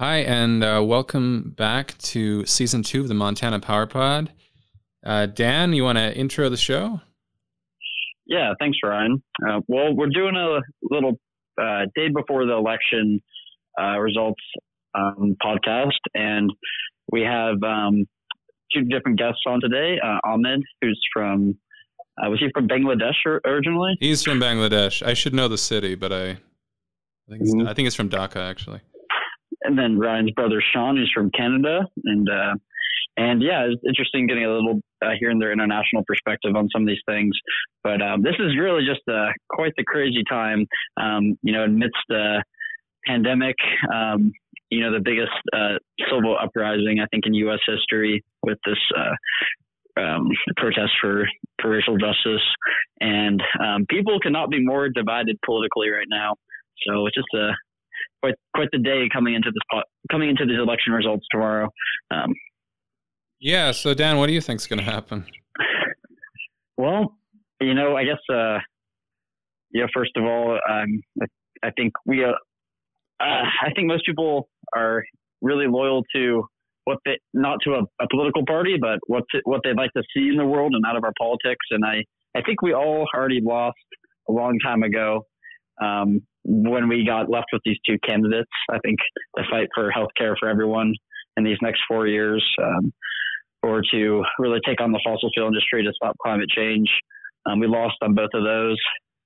[0.00, 4.32] Hi, and uh, welcome back to season two of the Montana Power Pod.
[5.04, 7.02] Uh, Dan, you want to intro the show?
[8.24, 9.22] Yeah, thanks, Ryan.
[9.46, 11.18] Uh, well, we're doing a little
[11.60, 13.20] uh, day before the election
[13.78, 14.40] uh, results
[14.94, 16.50] um, podcast, and
[17.12, 18.06] we have um,
[18.72, 19.98] two different guests on today.
[20.02, 21.58] Uh, Amit, who's from,
[22.22, 23.98] was he from Bangladesh originally?
[24.00, 25.06] He's from Bangladesh.
[25.06, 26.36] I should know the city, but I, I
[27.28, 27.68] think it's, mm-hmm.
[27.68, 28.80] I think it's from Dhaka actually
[29.62, 32.54] and then Ryan's brother Sean, is from Canada, and uh,
[33.16, 36.88] and yeah, it's interesting getting a little uh, hearing their international perspective on some of
[36.88, 37.36] these things.
[37.82, 40.66] But um, this is really just uh, quite the crazy time,
[40.96, 42.42] um, you know, amidst the
[43.06, 43.56] pandemic.
[43.92, 44.32] Um,
[44.70, 47.58] you know, the biggest uh, civil uprising I think in U.S.
[47.66, 51.26] history with this uh, um, protest for,
[51.60, 52.46] for racial justice,
[53.00, 56.36] and um, people cannot be more divided politically right now.
[56.86, 57.50] So it's just a
[58.22, 61.68] quite quite the day coming into this coming into these election results tomorrow.
[62.10, 62.32] Um,
[63.40, 63.72] yeah.
[63.72, 65.24] So Dan, what do you think is going to happen?
[66.76, 67.16] Well,
[67.60, 68.58] you know, I guess, uh,
[69.72, 69.84] yeah.
[69.92, 71.26] First of all, um, I,
[71.62, 72.32] I think we, uh, uh,
[73.20, 75.04] I think most people are
[75.42, 76.44] really loyal to
[76.84, 80.02] what they not to a, a political party, but what to, what they'd like to
[80.14, 81.66] see in the world and out of our politics.
[81.70, 82.02] And I,
[82.34, 83.76] I think we all already lost
[84.28, 85.26] a long time ago
[85.82, 88.50] um, when we got left with these two candidates.
[88.70, 88.98] I think
[89.34, 90.94] the fight for health care for everyone
[91.36, 92.92] in these next four years, um,
[93.62, 96.88] or to really take on the fossil fuel industry to stop climate change.
[97.46, 98.78] Um, we lost on both of those,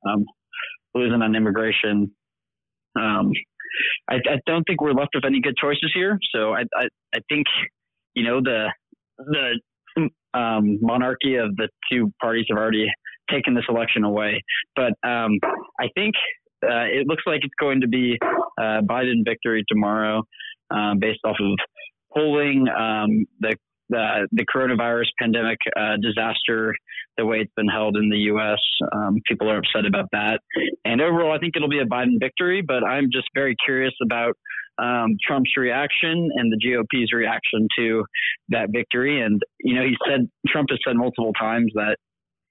[0.09, 0.25] um,
[0.95, 2.11] losing on immigration.
[2.97, 3.33] Um,
[4.09, 6.17] I, I, don't think we're left with any good choices here.
[6.33, 7.47] So I, I, I think,
[8.15, 8.69] you know, the
[9.19, 9.59] the
[10.39, 12.87] um, monarchy of the two parties have already
[13.31, 14.43] taken this election away.
[14.77, 15.39] But um,
[15.81, 16.15] I think
[16.65, 18.19] uh, it looks like it's going to be
[18.59, 20.23] uh, Biden victory tomorrow,
[20.71, 21.59] uh, based off of
[22.15, 22.67] polling.
[22.69, 23.57] Um, the,
[23.91, 26.75] the, the coronavirus pandemic uh, disaster,
[27.17, 28.61] the way it's been held in the U.S.
[28.93, 30.41] Um, people are upset about that,
[30.85, 32.63] and overall, I think it'll be a Biden victory.
[32.67, 34.37] But I'm just very curious about
[34.79, 38.05] um, Trump's reaction and the GOP's reaction to
[38.49, 39.21] that victory.
[39.21, 41.97] And you know, he said Trump has said multiple times that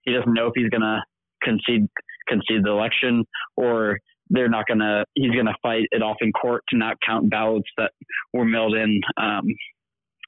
[0.03, 1.01] he doesn't know if he's going to
[1.41, 1.87] concede
[2.27, 3.25] concede the election
[3.55, 3.97] or
[4.29, 7.29] they're not going to he's going to fight it off in court to not count
[7.29, 7.91] ballots that
[8.33, 9.43] were mailed in um,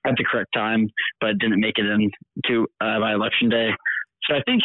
[0.05, 0.87] at the correct time
[1.19, 2.11] but didn't make it in
[2.45, 3.69] to uh, by election day.
[4.29, 4.61] So i think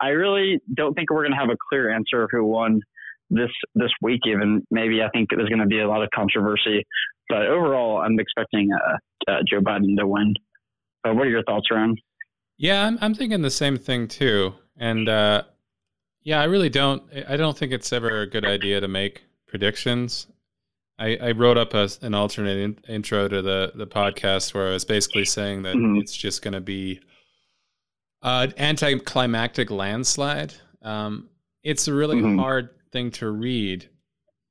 [0.00, 2.80] i really don't think we're going to have a clear answer of who won
[3.30, 4.62] this this week even.
[4.70, 6.84] Maybe i think there's going to be a lot of controversy
[7.28, 10.34] but overall i'm expecting uh, uh, joe biden to win.
[11.02, 11.98] What are your thoughts around
[12.58, 14.54] yeah I'm, I'm thinking the same thing too.
[14.76, 15.42] And uh,
[16.22, 17.02] yeah, I really don't.
[17.28, 20.26] I don't think it's ever a good idea to make predictions.
[20.98, 24.72] I, I wrote up a, an alternate in, intro to the the podcast where I
[24.72, 25.96] was basically saying that mm-hmm.
[25.96, 27.00] it's just going to be
[28.22, 30.52] an anticlimactic landslide.
[30.82, 31.30] Um,
[31.62, 32.38] it's a really mm-hmm.
[32.38, 33.88] hard thing to read.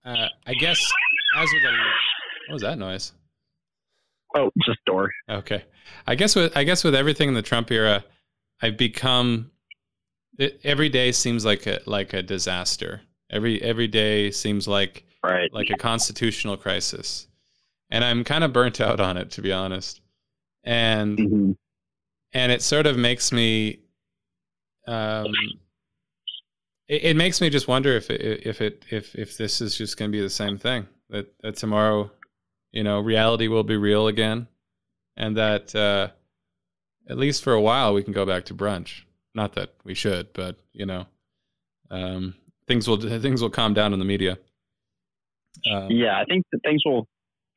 [0.04, 0.80] Uh, I guess
[1.38, 1.78] as with a,
[2.48, 3.14] what was that noise?
[4.36, 5.12] Oh, just door.
[5.30, 5.64] Okay,
[6.08, 8.04] I guess with I guess with everything in the Trump era,
[8.60, 9.52] I've become
[10.40, 13.02] it, every day seems like a like a disaster.
[13.30, 15.54] Every every day seems like right.
[15.54, 17.28] like a constitutional crisis,
[17.92, 20.02] and I'm kind of burnt out on it to be honest.
[20.64, 21.52] And mm-hmm.
[22.34, 23.80] and it sort of makes me,
[24.88, 25.28] um,
[26.88, 29.98] it, it makes me just wonder if it, if it if if this is just
[29.98, 32.10] going to be the same thing that that tomorrow,
[32.72, 34.48] you know, reality will be real again,
[35.18, 36.10] and that uh,
[37.10, 39.04] at least for a while we can go back to brunch.
[39.36, 41.06] Not that we should, but you know,
[41.92, 42.36] um,
[42.68, 44.38] things will things will calm down in the media.
[45.72, 47.08] Um, yeah, I think things will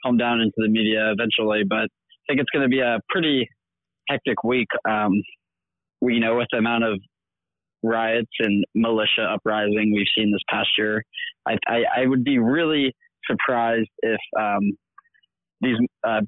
[0.05, 3.49] calm down into the media eventually, but I think it's going to be a pretty
[4.09, 4.69] hectic week.
[4.89, 5.13] Um,
[6.01, 6.99] we, you know, with the amount of
[7.83, 11.03] riots and militia uprising we've seen this past year,
[11.47, 12.95] I, I, I would be really
[13.29, 14.73] surprised if um,
[15.61, 16.21] these uh,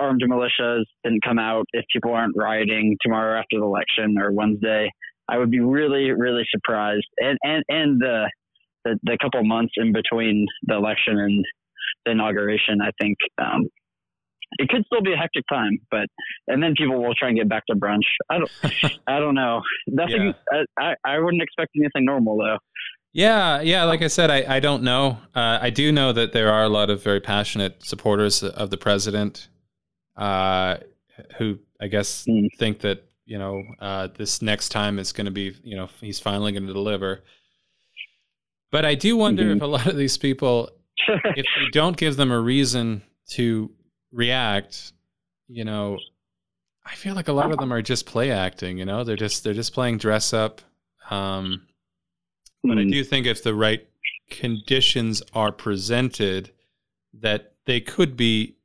[0.00, 4.90] armed militias didn't come out, if people aren't rioting tomorrow after the election or Wednesday,
[5.28, 7.06] I would be really, really surprised.
[7.18, 8.30] And and and the
[8.84, 11.44] the, the couple months in between the election and
[12.06, 13.68] the inauguration, I think um,
[14.58, 15.78] it could still be a hectic time.
[15.90, 16.06] But
[16.48, 18.06] and then people will try and get back to brunch.
[18.28, 19.62] I don't I don't know.
[19.86, 20.34] Nothing.
[20.52, 20.62] Yeah.
[20.78, 22.58] I, I wouldn't expect anything normal though.
[23.12, 23.84] Yeah, yeah.
[23.84, 25.18] Like I said, I, I don't know.
[25.34, 28.76] Uh, I do know that there are a lot of very passionate supporters of the
[28.76, 29.48] president
[30.20, 30.76] uh,
[31.38, 32.48] who I guess mm.
[32.58, 36.20] think that you know uh, this next time is going to be you know he's
[36.20, 37.24] finally going to deliver.
[38.70, 39.56] But I do wonder mm-hmm.
[39.56, 40.70] if a lot of these people,
[41.08, 43.70] if we don't give them a reason to
[44.12, 44.92] react,
[45.48, 45.98] you know,
[46.86, 48.78] I feel like a lot of them are just play acting.
[48.78, 50.60] You know, they're just they're just playing dress up.
[51.10, 51.66] Um,
[52.62, 52.80] but mm.
[52.80, 52.90] I hmm.
[52.90, 53.88] do think if the right
[54.30, 56.52] conditions are presented,
[57.14, 58.56] that they could be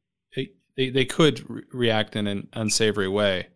[0.77, 3.47] they they could re- react in an unsavory way.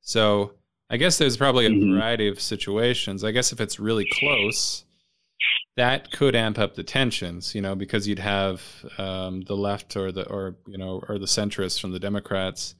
[0.00, 0.54] So
[0.90, 1.94] I guess there's probably a mm-hmm.
[1.94, 3.24] variety of situations.
[3.24, 4.84] I guess if it's really close,
[5.76, 8.62] that could amp up the tensions, you know, because you'd have
[8.96, 12.74] um, the left or the or you know or the centrists from the Democrats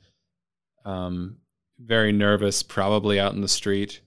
[0.89, 1.37] um,
[1.79, 4.01] very nervous, probably out in the street,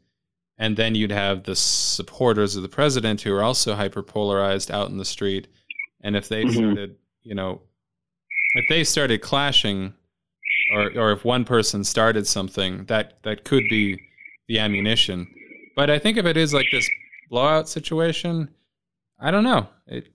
[0.57, 4.89] and then you'd have the supporters of the president who are also hyper polarized out
[4.89, 5.47] in the street,
[6.01, 6.53] and if they mm-hmm.
[6.53, 7.61] started, you know,
[8.55, 9.93] if they started clashing,
[10.73, 13.99] or or if one person started something, that that could be
[14.47, 15.27] the ammunition.
[15.75, 16.89] But I think if it is like this
[17.29, 18.49] blowout situation,
[19.19, 19.67] I don't know.
[19.87, 20.09] It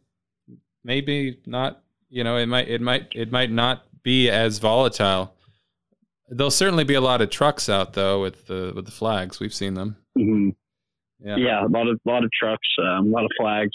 [0.85, 1.83] maybe not.
[2.09, 5.35] You know, it might it might it might not be as volatile.
[6.29, 9.41] There'll certainly be a lot of trucks out though with the with the flags.
[9.41, 9.97] We've seen them.
[10.17, 10.51] Mm-hmm.
[11.21, 13.73] Yeah, yeah, a lot of lot of trucks, um, a lot of flags.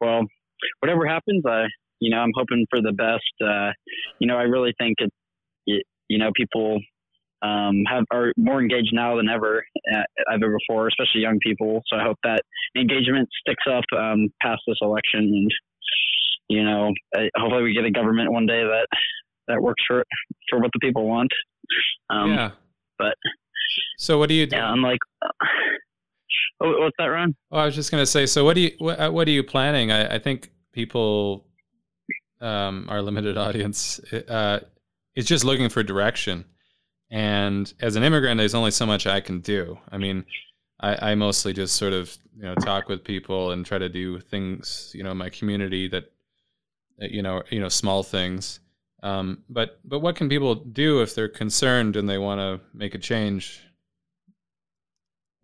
[0.00, 0.22] Well,
[0.80, 1.66] whatever happens, I
[2.00, 3.34] you know I'm hoping for the best.
[3.42, 3.72] Uh,
[4.18, 5.10] you know, I really think it.
[6.06, 6.78] You know, people
[7.42, 10.02] um, have are more engaged now than ever uh,
[10.32, 11.82] ever before, especially young people.
[11.86, 12.42] So I hope that
[12.76, 15.50] engagement sticks up um, past this election, and
[16.48, 16.92] you know,
[17.36, 18.86] hopefully we get a government one day that
[19.48, 20.04] that works for
[20.50, 21.30] for what the people want.
[22.10, 22.50] Um, yeah.
[22.98, 23.14] But
[23.98, 24.56] so what do you do?
[24.56, 24.98] Yeah, I'm like,
[26.60, 27.34] oh, what's that, Ron?
[27.50, 28.26] Oh, I was just gonna say.
[28.26, 29.90] So what do you what, what are you planning?
[29.90, 31.46] I, I think people,
[32.40, 34.60] um, our limited audience, uh,
[35.14, 36.44] is just looking for direction
[37.14, 39.78] and as an immigrant, there's only so much I can do.
[39.90, 40.24] I mean,
[40.80, 44.18] I, I mostly just sort of you know talk with people and try to do
[44.18, 46.10] things you know in my community that
[46.98, 48.58] you know you know small things.
[49.04, 52.96] Um, but but what can people do if they're concerned and they want to make
[52.96, 53.60] a change?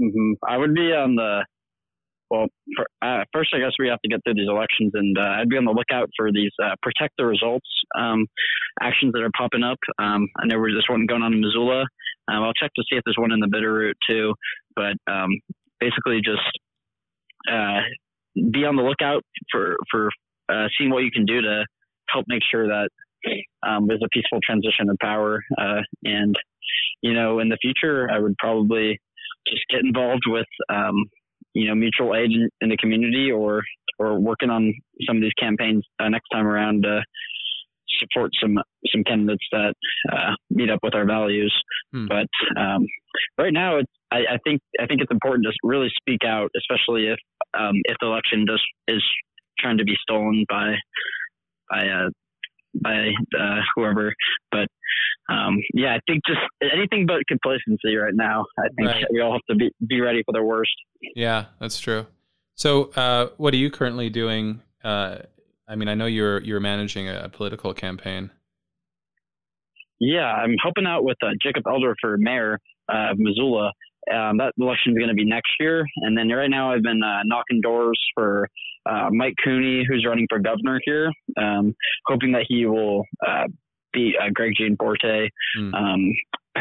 [0.03, 0.33] Mm-hmm.
[0.49, 1.45] I would be on the
[2.31, 2.47] well,
[2.77, 5.49] for, uh, first, I guess we have to get through these elections, and uh, I'd
[5.49, 7.67] be on the lookout for these uh, protect the results
[7.99, 8.27] um,
[8.81, 9.79] actions that are popping up.
[9.99, 11.83] Um, I know there's one going on in Missoula.
[12.29, 14.35] Um, I'll check to see if there's one in the Bitterroot too.
[14.77, 15.31] But um,
[15.81, 16.47] basically, just
[17.51, 17.81] uh,
[18.53, 20.11] be on the lookout for for
[20.49, 21.65] uh, seeing what you can do to
[22.09, 22.91] help make sure that
[23.67, 25.43] um, there's a peaceful transition of power.
[25.59, 26.37] Uh, and
[27.03, 29.01] you know, in the future, I would probably
[29.49, 30.95] just get involved with um,
[31.55, 33.63] you know mutual aid in, in, the community or
[33.99, 34.73] or working on
[35.07, 37.01] some of these campaigns uh, next time around to
[37.99, 38.59] support some
[38.93, 39.75] some candidates that
[40.13, 41.55] uh, meet up with our values.
[41.93, 42.07] Hmm.
[42.09, 42.87] But um,
[43.39, 47.07] right now, it's I, I, think I think it's important to really speak out, especially
[47.07, 47.19] if
[47.55, 49.03] um, if the election does is
[49.59, 50.75] trying to be stolen by
[51.71, 52.09] by uh,
[52.75, 54.15] by uh, whoever.
[54.51, 54.69] But
[55.33, 58.45] um, yeah, I think just anything but complacency right now.
[58.59, 59.05] I think right.
[59.13, 60.73] we all have to be be ready for the worst.
[61.15, 62.07] Yeah, that's true.
[62.55, 64.61] So, uh, what are you currently doing?
[64.85, 65.19] Uh,
[65.69, 68.31] I mean, I know you're you're managing a, political campaign.
[70.01, 72.59] Yeah, I'm helping out with uh, Jacob Elder for mayor
[72.89, 73.73] of Missoula.
[74.13, 77.03] Um, that election is going to be next year, and then right now I've been
[77.03, 78.49] uh, knocking doors for
[78.87, 81.75] uh, Mike Cooney, who's running for governor here, um,
[82.07, 83.45] hoping that he will uh,
[83.93, 85.75] beat uh, Greg Gianforte, mm.
[85.75, 86.13] um,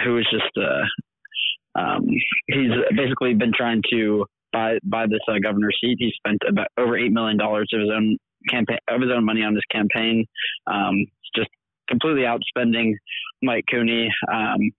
[0.03, 2.05] who is just uh, um,
[2.47, 5.97] he's basically been trying to buy buy this uh, governor's seat.
[5.99, 8.17] He spent about over eight million dollars of his own
[8.49, 10.25] campaign of his own money on this campaign.
[10.67, 11.49] Um, just
[11.87, 12.93] completely outspending
[13.41, 14.71] Mike Cooney, um,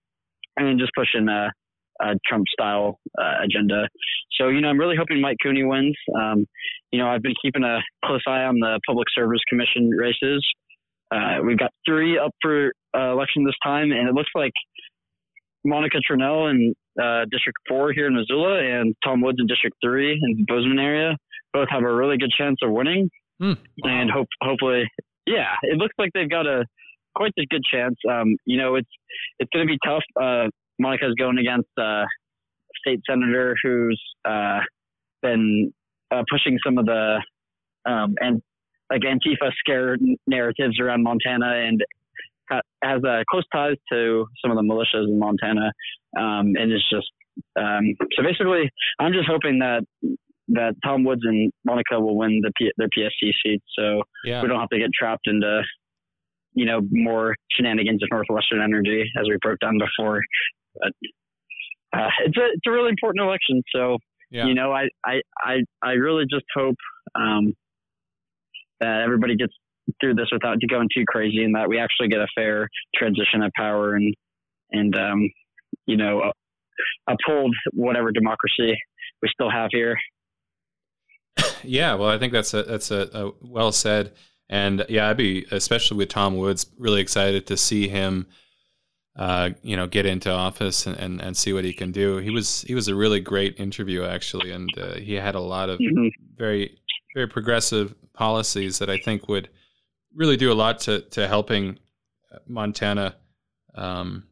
[0.56, 1.50] and just pushing a,
[2.02, 3.88] a Trump style uh, agenda.
[4.38, 5.96] So you know, I'm really hoping Mike Cooney wins.
[6.18, 6.46] Um,
[6.90, 10.44] you know, I've been keeping a close eye on the Public Service Commission races.
[11.10, 14.52] Uh, we've got three up for uh, election this time, and it looks like
[15.64, 20.12] Monica Tranel in uh, District 4 here in Missoula and Tom Woods in District 3
[20.12, 21.16] in the Bozeman area
[21.52, 23.10] both have a really good chance of winning.
[23.42, 23.90] Mm, wow.
[23.90, 24.84] And hope, hopefully,
[25.26, 26.64] yeah, it looks like they've got a
[27.16, 27.96] quite a good chance.
[28.08, 28.90] Um, you know, it's
[29.38, 30.02] it's going to be tough.
[30.20, 30.48] Uh,
[30.80, 32.04] Monica's going against a uh,
[32.80, 34.60] state senator who's uh,
[35.22, 35.72] been
[36.10, 37.20] uh, pushing some of the
[37.86, 38.42] um, and
[38.90, 39.96] like Antifa scare
[40.26, 41.80] narratives around Montana and
[42.50, 45.70] ha- has uh, close ties to some of the militias in Montana.
[46.18, 47.06] Um, and it's just
[47.58, 49.82] um, so basically, I'm just hoping that
[50.48, 54.42] that Tom Woods and Monica will win the P- their PSC seats, so yeah.
[54.42, 55.62] we don't have to get trapped into
[56.54, 60.20] you know more shenanigans of Northwestern Energy as we broke down before.
[60.74, 60.92] But
[61.96, 63.98] uh, it's a it's a really important election, so
[64.30, 64.46] yeah.
[64.46, 66.76] you know I I I I really just hope
[67.14, 67.54] um,
[68.80, 69.52] that everybody gets
[70.00, 73.50] through this without going too crazy, and that we actually get a fair transition of
[73.56, 74.14] power and
[74.70, 75.30] and um,
[75.86, 76.32] you know
[77.08, 78.74] uphold whatever democracy
[79.22, 79.96] we still have here.
[81.62, 84.14] Yeah, well, I think that's a that's a, a well said,
[84.48, 88.28] and yeah, I'd be especially with Tom Woods really excited to see him
[89.16, 92.18] uh, you know, get into office and, and, and, see what he can do.
[92.18, 95.68] He was he was a really great interview actually, and uh, he had a lot
[95.68, 96.08] of mm-hmm.
[96.36, 96.78] very
[97.14, 99.48] very progressive policies that I think would
[100.14, 101.78] really do a lot to to helping
[102.46, 103.16] Montana
[103.74, 104.24] um,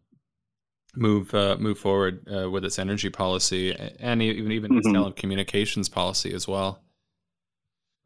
[0.97, 4.79] move uh, move forward uh, with its energy policy and even even mm-hmm.
[4.79, 6.83] its telecommunications policy as well.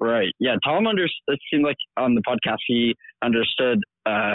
[0.01, 0.33] Right.
[0.41, 0.57] Yeah.
[0.65, 4.35] Tom under it seemed like on the podcast he understood uh,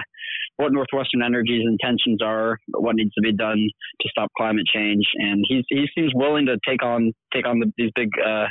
[0.57, 3.57] what Northwestern Energy's intentions are, what needs to be done
[4.01, 7.71] to stop climate change, and he's he seems willing to take on take on the,
[7.77, 8.45] these big uh,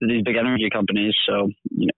[0.00, 1.14] these big energy companies.
[1.28, 1.48] So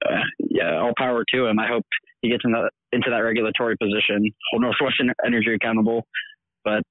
[0.09, 1.59] uh, yeah, all power to him.
[1.59, 1.85] I hope
[2.23, 6.05] he gets in the, into that regulatory position, hold Northwestern Energy accountable.
[6.65, 6.83] But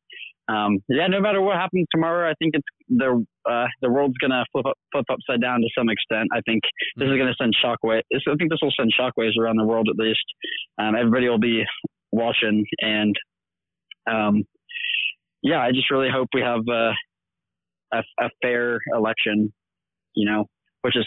[0.49, 4.43] um, yeah, no matter what happens tomorrow, I think it's the uh, the world's gonna
[4.51, 6.29] flip up, flip upside down to some extent.
[6.33, 6.63] I think
[6.95, 8.01] this is gonna send shockwaves.
[8.11, 10.25] I think this will send shockwaves around the world at least.
[10.79, 11.63] Um, everybody will be
[12.11, 13.15] watching, and
[14.09, 14.43] um,
[15.41, 16.91] yeah, I just really hope we have uh,
[17.93, 19.53] a, a fair election.
[20.15, 20.45] You know,
[20.81, 21.05] which is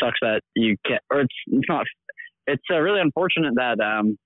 [0.00, 1.86] sucks that you can't, or it's it's not.
[2.46, 4.16] It's uh, really unfortunate that um,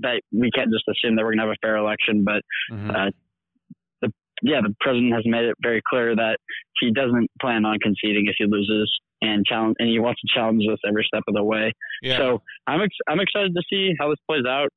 [0.00, 2.42] that we can't just assume that we're gonna have a fair election, but.
[2.72, 2.90] Mm-hmm.
[2.90, 3.10] Uh,
[4.42, 6.38] yeah, the president has made it very clear that
[6.80, 8.90] he doesn't plan on conceding if he loses,
[9.22, 11.72] and challenge, and he wants to challenge us every step of the way.
[12.02, 12.16] Yeah.
[12.16, 14.70] So I'm ex- I'm excited to see how this plays out.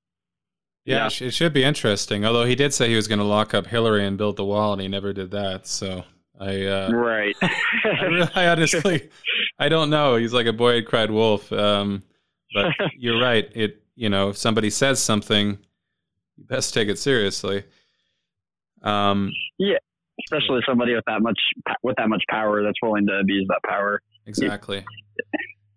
[0.85, 2.25] Yeah, yeah, it should be interesting.
[2.25, 4.73] Although he did say he was going to lock up Hillary and build the wall,
[4.73, 5.65] and he never did that.
[5.65, 6.03] So
[6.39, 7.35] I uh, right.
[7.41, 9.09] I, really, I, honestly,
[9.59, 10.17] I don't know.
[10.17, 11.51] He's like a boy had cried wolf.
[11.53, 12.03] Um,
[12.53, 13.49] but you're right.
[13.55, 15.57] It you know if somebody says something,
[16.37, 17.63] you best take it seriously.
[18.81, 19.77] Um, yeah,
[20.25, 21.39] especially somebody with that much
[21.81, 24.01] with that much power that's willing to abuse that power.
[24.25, 24.83] Exactly.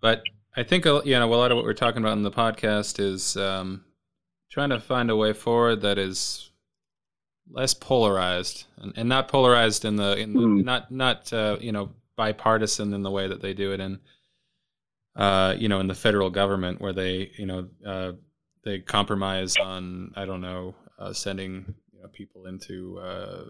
[0.00, 0.22] But
[0.56, 3.36] I think you know a lot of what we're talking about in the podcast is
[3.36, 3.84] um,
[4.50, 6.50] trying to find a way forward that is
[7.50, 10.64] less polarized and, and not polarized in the in the, mm.
[10.64, 13.98] not not uh, you know bipartisan in the way that they do it in
[15.16, 18.12] uh, you know in the federal government where they you know uh,
[18.64, 23.44] they compromise on I don't know uh, sending you know, people into uh,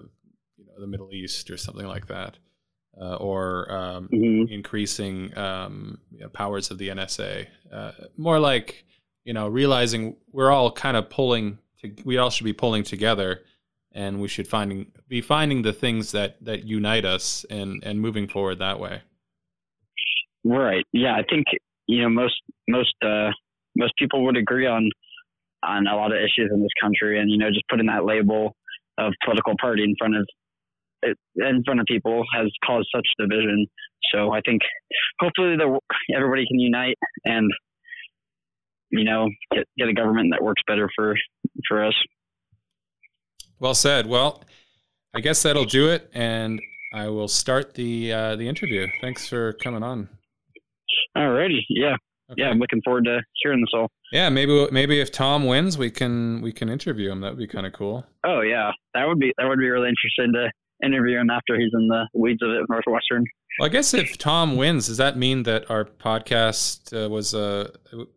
[0.57, 2.37] you know the Middle East or something like that,
[3.01, 4.53] uh, or um, mm-hmm.
[4.53, 7.47] increasing um, you know, powers of the NSA.
[7.73, 8.85] Uh, more like
[9.27, 11.59] you know realizing we're all kind of pulling.
[11.81, 13.43] To, we all should be pulling together,
[13.93, 18.29] and we should finding be finding the things that that unite us and and moving
[18.29, 19.03] forward that way.
[20.45, 20.85] Right.
[20.93, 21.45] Yeah, I think
[21.89, 23.31] you know most most uh,
[23.77, 24.89] most people would agree on
[25.65, 28.55] on a lot of issues in this country, and you know, just putting that label
[28.99, 30.27] of political party in front of
[31.37, 33.67] in front of people has caused such division.
[34.15, 34.63] So I think
[35.21, 35.79] hopefully the
[36.15, 37.51] everybody can unite and
[38.91, 41.15] you know get get a government that works better for
[41.69, 41.95] for us.
[43.59, 44.07] Well said.
[44.07, 44.43] Well,
[45.15, 46.61] I guess that'll do it, and
[46.93, 48.87] I will start the uh, the interview.
[49.01, 50.09] Thanks for coming on.
[51.17, 51.97] Alrighty, yeah.
[52.31, 52.43] Okay.
[52.43, 53.89] Yeah, I'm looking forward to hearing this all.
[54.13, 57.21] Yeah, maybe maybe if Tom wins, we can we can interview him.
[57.21, 58.05] That would be kind of cool.
[58.27, 60.51] Oh yeah, that would be that would be really interesting to
[60.85, 63.25] interview him after he's in the weeds of it Northwestern.
[63.59, 67.71] Well, I guess if Tom wins, does that mean that our podcast uh, was uh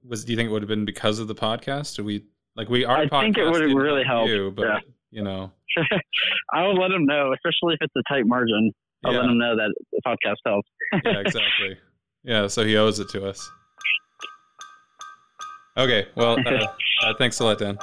[0.03, 0.25] was?
[0.25, 1.97] Do you think it would have been because of the podcast?
[1.97, 4.79] Or we like we our I think it would really help You, but yeah.
[5.11, 5.51] you know,
[6.53, 8.73] I will let him know, especially if it's a tight margin.
[9.05, 9.19] I'll yeah.
[9.19, 10.67] let him know that the podcast helps.
[11.05, 11.77] yeah, exactly.
[12.23, 13.49] Yeah, so he owes it to us.
[15.77, 16.07] Okay.
[16.15, 16.67] Well, uh,
[17.03, 17.77] uh, thanks a lot, Dan.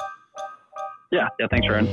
[1.11, 1.29] Yeah.
[1.41, 1.47] Yeah.
[1.51, 1.87] Thanks, Ryan.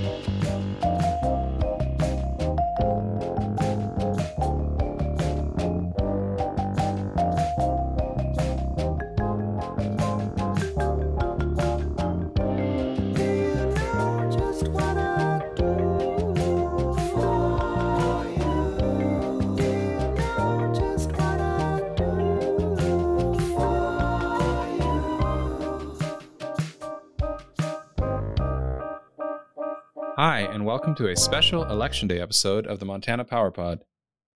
[30.15, 33.83] Hi, and welcome to a special Election Day episode of the Montana Power Pod.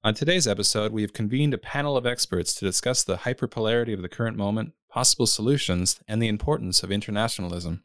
[0.05, 4.01] On today's episode, we have convened a panel of experts to discuss the hyperpolarity of
[4.01, 7.83] the current moment, possible solutions, and the importance of internationalism.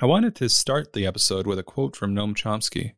[0.00, 2.94] I wanted to start the episode with a quote from Noam Chomsky.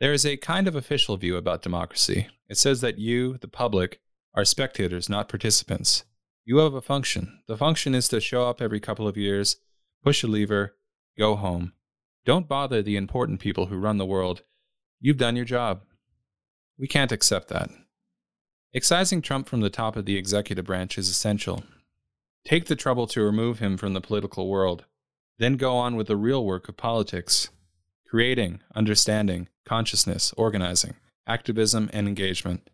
[0.00, 2.26] There is a kind of official view about democracy.
[2.48, 4.00] It says that you, the public,
[4.34, 6.02] are spectators, not participants.
[6.44, 7.38] You have a function.
[7.46, 9.58] The function is to show up every couple of years,
[10.02, 10.74] push a lever,
[11.16, 11.74] go home.
[12.24, 14.42] Don't bother the important people who run the world.
[15.00, 15.82] You've done your job.
[16.78, 17.70] We can't accept that.
[18.72, 21.64] Excising Trump from the top of the executive branch is essential.
[22.44, 24.84] Take the trouble to remove him from the political world.
[25.38, 27.50] Then go on with the real work of politics
[28.12, 30.92] creating, understanding, consciousness, organizing,
[31.26, 32.68] activism, and engagement.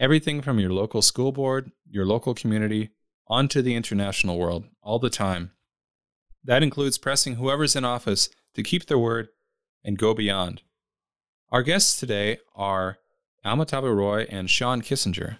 [0.00, 2.90] Everything from your local school board, your local community,
[3.28, 5.52] onto the international world, all the time.
[6.46, 9.28] That includes pressing whoever's in office to keep their word
[9.84, 10.62] and go beyond.
[11.50, 12.98] Our guests today are
[13.44, 15.38] Amitava Roy and Sean Kissinger.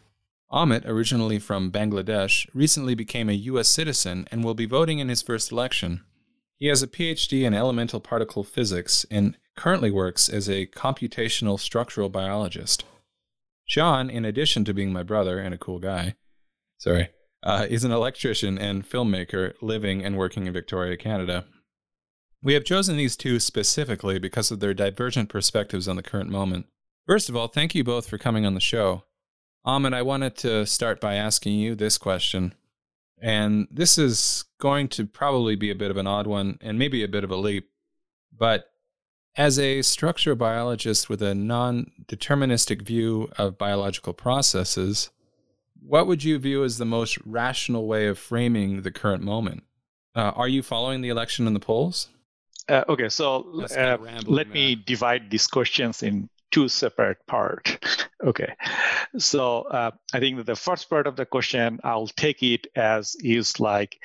[0.53, 3.69] Amit, originally from Bangladesh, recently became a U.S.
[3.69, 6.03] citizen and will be voting in his first election.
[6.57, 12.09] He has a PhD in elemental particle physics and currently works as a computational structural
[12.09, 12.85] biologist.
[13.65, 16.15] Sean, in addition to being my brother and a cool guy,
[16.79, 17.11] sorry,
[17.47, 21.45] uh, is an electrician and filmmaker living and working in Victoria, Canada.
[22.43, 26.67] We have chosen these two specifically because of their divergent perspectives on the current moment.
[27.07, 29.05] First of all, thank you both for coming on the show.
[29.65, 32.53] Amit, I wanted to start by asking you this question.
[33.23, 37.05] And this is going to probably be a bit of an odd one and maybe
[37.05, 37.71] a bit of a leap.
[38.37, 38.67] But
[39.37, 45.11] as a structural biologist with a non deterministic view of biological processes,
[45.87, 49.63] what would you view as the most rational way of framing the current moment?
[50.15, 52.09] Uh, are you following the election and the polls?
[52.69, 57.77] Uh, okay, so uh, let me divide these questions in two separate parts.
[58.25, 58.53] okay,
[59.19, 63.15] so uh, I think that the first part of the question, I'll take it as
[63.21, 63.97] is like,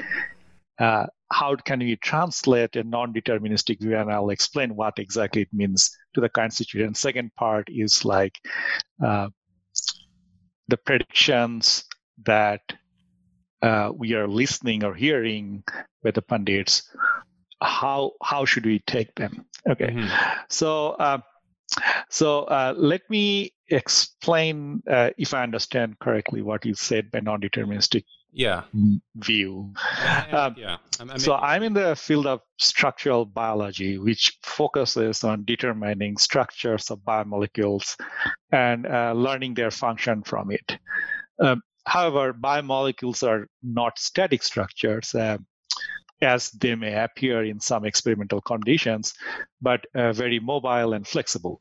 [0.78, 5.98] uh, how can we translate a non-deterministic view, and I'll explain what exactly it means
[6.14, 6.94] to the current situation.
[6.94, 8.38] Second part is like
[9.04, 9.30] uh,
[10.72, 11.86] the predictions
[12.26, 12.62] that
[13.62, 15.64] uh, we are listening or hearing
[16.04, 16.90] with the pundits
[17.62, 19.46] how how should we take them?
[19.70, 19.88] Okay.
[19.88, 20.42] Mm-hmm.
[20.50, 21.20] so uh,
[22.10, 28.04] so uh, let me explain, uh, if I understand correctly, what you said by non-deterministic
[28.32, 28.64] yeah.
[29.16, 29.74] view.
[30.32, 30.78] Um, yeah.
[31.00, 36.90] I mean, so I'm in the field of structural biology, which focuses on determining structures
[36.90, 38.00] of biomolecules
[38.52, 40.78] and uh, learning their function from it.
[41.40, 45.14] Um, however, biomolecules are not static structures.
[45.14, 45.38] Uh,
[46.22, 49.14] as they may appear in some experimental conditions,
[49.62, 51.60] but uh, very mobile and flexible.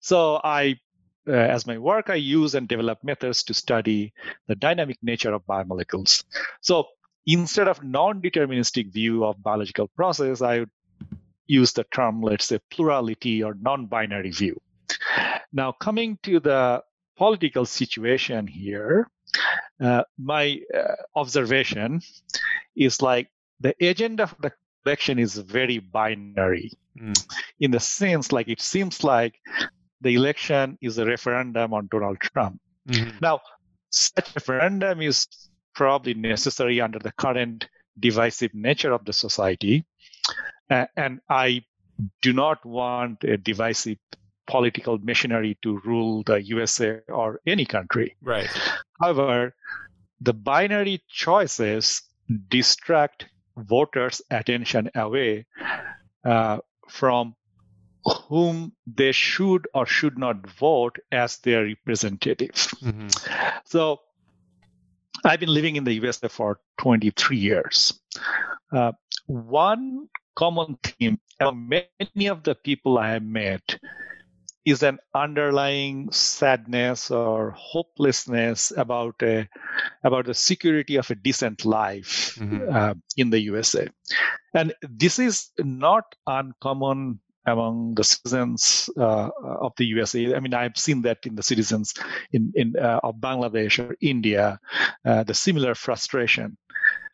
[0.00, 0.76] So I,
[1.28, 4.12] uh, as my work, I use and develop methods to study
[4.46, 6.24] the dynamic nature of biomolecules.
[6.60, 6.86] So
[7.26, 10.70] instead of non-deterministic view of biological process, I would
[11.46, 14.60] use the term, let's say, plurality or non-binary view.
[15.52, 16.82] Now, coming to the
[17.16, 19.10] political situation here,
[19.80, 22.00] uh, my uh, observation
[22.76, 23.28] is like
[23.60, 24.52] the agenda of the
[24.84, 27.26] election is very binary mm.
[27.58, 29.40] in the sense like it seems like
[30.04, 32.60] the election is a referendum on Donald Trump.
[32.88, 33.18] Mm-hmm.
[33.20, 33.40] Now,
[33.90, 35.26] such referendum is
[35.74, 37.66] probably necessary under the current
[37.98, 39.84] divisive nature of the society.
[40.70, 41.62] Uh, and I
[42.20, 43.98] do not want a divisive
[44.46, 48.14] political machinery to rule the USA or any country.
[48.20, 48.50] Right.
[49.00, 49.54] However,
[50.20, 52.02] the binary choices
[52.48, 55.46] distract voters' attention away
[56.24, 57.34] uh, from
[58.04, 62.54] whom they should or should not vote as their representative.
[62.82, 63.08] Mm-hmm.
[63.64, 64.00] So
[65.24, 67.98] I've been living in the USA for 23 years.
[68.72, 68.92] Uh,
[69.26, 73.78] one common theme among many of the people I have met
[74.64, 79.46] is an underlying sadness or hopelessness about a,
[80.04, 82.74] about the security of a decent life mm-hmm.
[82.74, 83.88] uh, in the USA,
[84.54, 90.34] and this is not uncommon among the citizens uh, of the USA.
[90.34, 91.94] I mean, I've seen that in the citizens
[92.32, 94.58] in in uh, of Bangladesh or India,
[95.04, 96.56] uh, the similar frustration.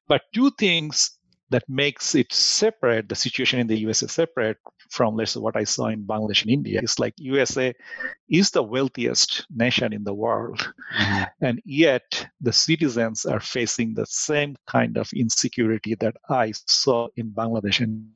[0.09, 1.19] But two things
[1.51, 5.65] that makes it separate, the situation in the USA separate from let's say what I
[5.65, 6.81] saw in Bangladesh and India.
[6.83, 7.75] It's like USA
[8.29, 10.73] is the wealthiest nation in the world.
[10.97, 11.23] Mm-hmm.
[11.41, 17.31] And yet the citizens are facing the same kind of insecurity that I saw in
[17.31, 18.11] Bangladesh and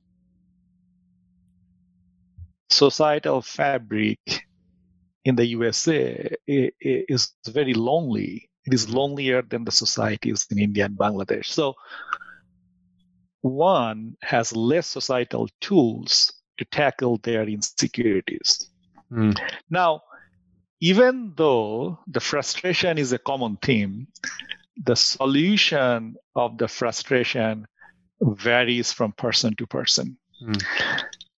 [2.74, 4.18] societal fabric
[5.24, 8.50] in the USA is very lonely.
[8.66, 11.46] It is lonelier than the societies in India and Bangladesh.
[11.46, 11.74] So
[13.42, 18.70] one has less societal tools to tackle their insecurities.
[19.12, 19.38] Mm.
[19.68, 20.00] Now,
[20.80, 24.08] even though the frustration is a common theme,
[24.82, 27.66] the solution of the frustration
[28.20, 30.16] varies from person to person.
[30.42, 30.64] Mm.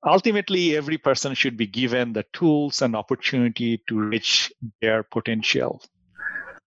[0.06, 5.82] Ultimately, every person should be given the tools and opportunity to reach their potential.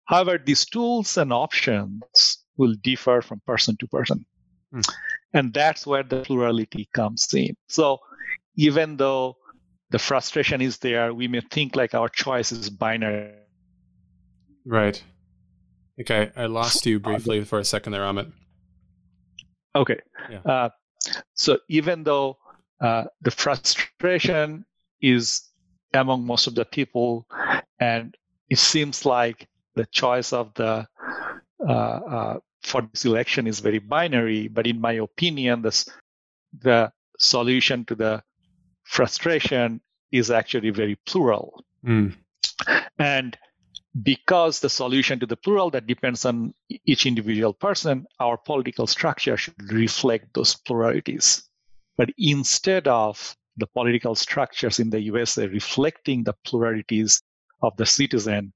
[0.06, 4.24] However, these tools and options will differ from person to person.
[4.74, 4.88] Mm.
[5.34, 7.56] And that's where the plurality comes in.
[7.68, 7.98] So
[8.56, 9.36] even though
[9.90, 13.34] the frustration is there, we may think like our choice is binary.
[14.64, 15.02] Right.
[16.00, 18.32] Okay, I lost you briefly for a second there, Amit.
[19.74, 19.98] Okay.
[20.30, 20.38] Yeah.
[20.38, 20.68] Uh,
[21.34, 22.38] so even though
[22.80, 24.64] uh, the frustration
[25.00, 25.42] is
[25.94, 27.26] among most of the people,
[27.80, 28.16] and
[28.48, 30.86] it seems like the choice of the
[31.66, 34.48] uh, uh for this election is very binary.
[34.48, 35.88] But in my opinion, this,
[36.60, 38.22] the solution to the
[38.84, 39.80] frustration
[40.12, 41.64] is actually very plural.
[41.84, 42.14] Mm.
[42.98, 43.36] And
[44.02, 49.36] because the solution to the plural that depends on each individual person, our political structure
[49.36, 51.48] should reflect those pluralities.
[51.98, 57.20] But instead of the political structures in the USA reflecting the pluralities
[57.60, 58.52] of the citizen,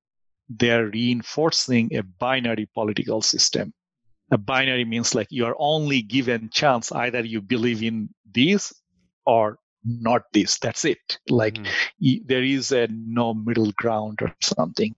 [0.48, 3.74] they're reinforcing a binary political system.
[4.30, 8.72] A binary means like you're only given chance either you believe in this
[9.26, 10.58] or not this.
[10.58, 11.18] That's it.
[11.28, 12.22] Like mm.
[12.26, 14.94] there is a no middle ground or something.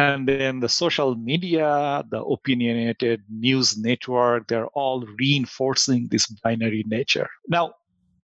[0.00, 7.28] And then the social media, the opinionated news network, they're all reinforcing this binary nature.
[7.48, 7.74] Now,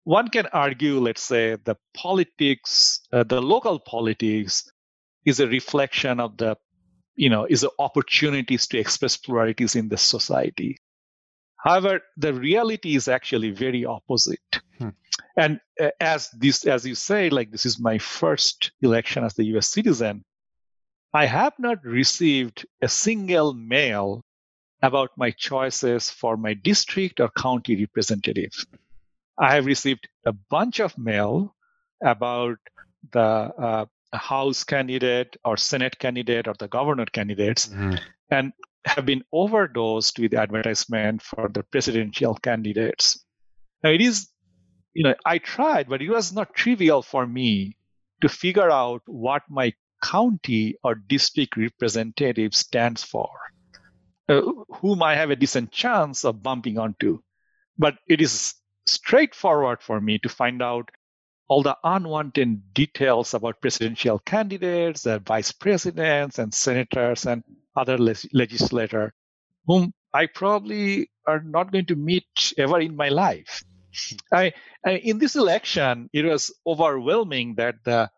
[0.04, 4.70] one can argue, let's say, the politics, uh, the local politics
[5.26, 6.58] is a reflection of the,
[7.16, 10.78] you know, is the opportunities to express pluralities in the society.
[11.58, 14.62] However, the reality is actually very opposite.
[14.78, 14.90] Hmm.
[15.38, 19.46] And uh, as this, as you say, like this is my first election as the
[19.46, 19.70] U.S.
[19.70, 20.24] citizen,
[21.13, 24.23] I have not received a single mail
[24.82, 28.52] about my choices for my district or county representative.
[29.38, 31.56] I have received a bunch of mail
[32.04, 32.58] about
[33.12, 37.95] the uh, House candidate or Senate candidate or the governor candidates mm-hmm.
[38.30, 38.54] and
[38.86, 43.23] have been overdosed with advertisement for the presidential candidates.
[43.84, 44.30] Now, it is,
[44.93, 47.78] you know, I tried, but it was not trivial for me
[48.21, 49.73] to figure out what my
[50.04, 53.30] county or district representative stands for,
[54.28, 54.42] uh,
[54.82, 57.20] whom I have a decent chance of bumping onto.
[57.78, 58.54] But it is
[58.86, 60.92] straightforward for me to find out
[61.48, 67.44] all the unwanted details about presidential candidates, the vice presidents, and senators, and
[67.76, 69.12] other le- legislators,
[69.66, 73.63] whom I probably are not going to meet ever in my life.
[74.32, 74.54] I,
[74.86, 78.10] I, in this election, it was overwhelming that the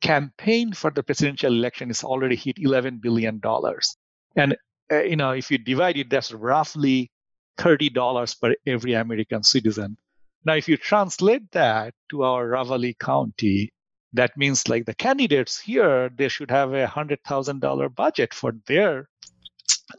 [0.00, 3.96] campaign for the presidential election is already hit 11 billion dollars.
[4.36, 4.56] And
[4.92, 7.10] uh, you know if you divide it that's roughly
[7.58, 9.96] 30 dollars per every american citizen.
[10.44, 13.72] Now if you translate that to our ravalli county
[14.12, 18.52] that means like the candidates here they should have a hundred thousand dollar budget for
[18.66, 19.08] their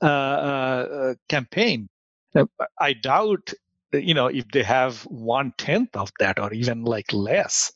[0.02, 1.90] uh, uh, campaign.
[2.80, 3.54] I doubt
[3.94, 7.72] you know if they have one tenth of that or even like less.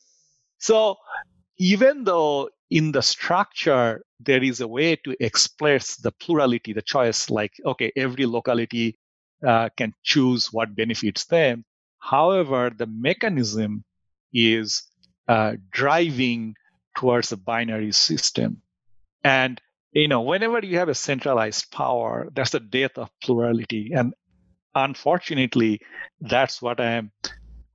[0.58, 0.96] So
[1.58, 7.28] even though in the structure there is a way to express the plurality, the choice,
[7.30, 8.98] like, okay, every locality
[9.46, 11.64] uh, can choose what benefits them.
[11.98, 13.84] However, the mechanism
[14.32, 14.84] is
[15.28, 16.54] uh, driving
[16.96, 18.62] towards a binary system.
[19.24, 19.60] And
[19.92, 23.92] you know, whenever you have a centralized power, that's the death of plurality.
[23.94, 24.14] And
[24.74, 25.80] unfortunately,
[26.20, 27.12] that's what I am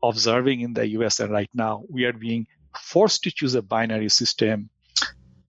[0.04, 1.84] observing in the US and right now.
[1.90, 2.48] We are being
[2.82, 4.70] forced to choose a binary system,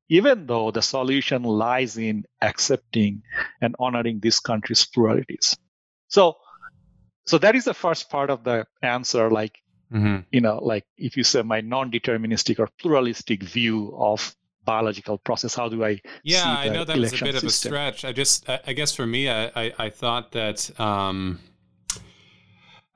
[0.09, 3.23] even though the solution lies in accepting
[3.61, 5.57] and honoring this country's pluralities.
[6.09, 6.37] So,
[7.27, 9.31] so that is the first part of the answer.
[9.31, 9.59] Like,
[9.93, 10.21] mm-hmm.
[10.33, 15.69] you know, like if you say my non-deterministic or pluralistic view of biological process, how
[15.69, 16.01] do I?
[16.23, 17.37] Yeah, I know that was a bit system?
[17.37, 18.05] of a stretch.
[18.05, 20.79] I just, I, I guess for me, I, I, I thought that.
[20.81, 21.41] Um,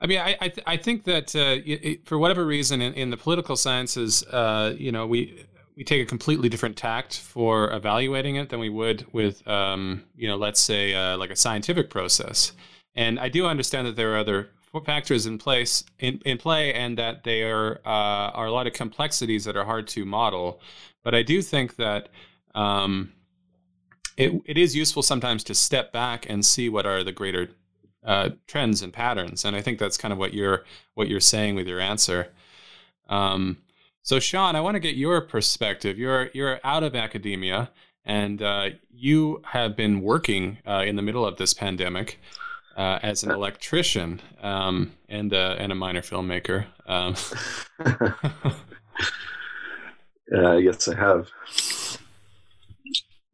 [0.03, 3.09] I mean, I I, th- I think that uh, it, for whatever reason, in, in
[3.09, 5.45] the political sciences, uh, you know, we
[5.77, 10.27] we take a completely different tact for evaluating it than we would with, um, you
[10.27, 12.51] know, let's say uh, like a scientific process.
[12.95, 14.49] And I do understand that there are other
[14.85, 19.45] factors in place in, in play, and that there uh, are a lot of complexities
[19.45, 20.59] that are hard to model.
[21.03, 22.09] But I do think that.
[22.53, 23.13] Um,
[24.15, 27.49] it, it is useful sometimes to step back and see what are the greater
[28.05, 29.45] uh, trends and patterns.
[29.45, 30.63] And I think that's kind of what you're
[30.93, 32.29] what you're saying with your answer.
[33.09, 33.57] Um,
[34.01, 35.97] so, Sean, I want to get your perspective.
[35.97, 37.71] You're you're out of academia,
[38.05, 42.19] and uh, you have been working uh, in the middle of this pandemic
[42.75, 46.65] uh, as an electrician um, and uh, and a minor filmmaker.
[46.85, 47.15] Um.
[50.35, 51.29] uh, yes, I have.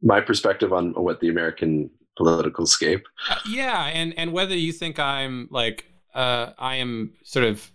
[0.01, 3.07] My perspective on what the American political scape.
[3.29, 7.71] Uh, yeah, and and whether you think I'm like uh, I am sort of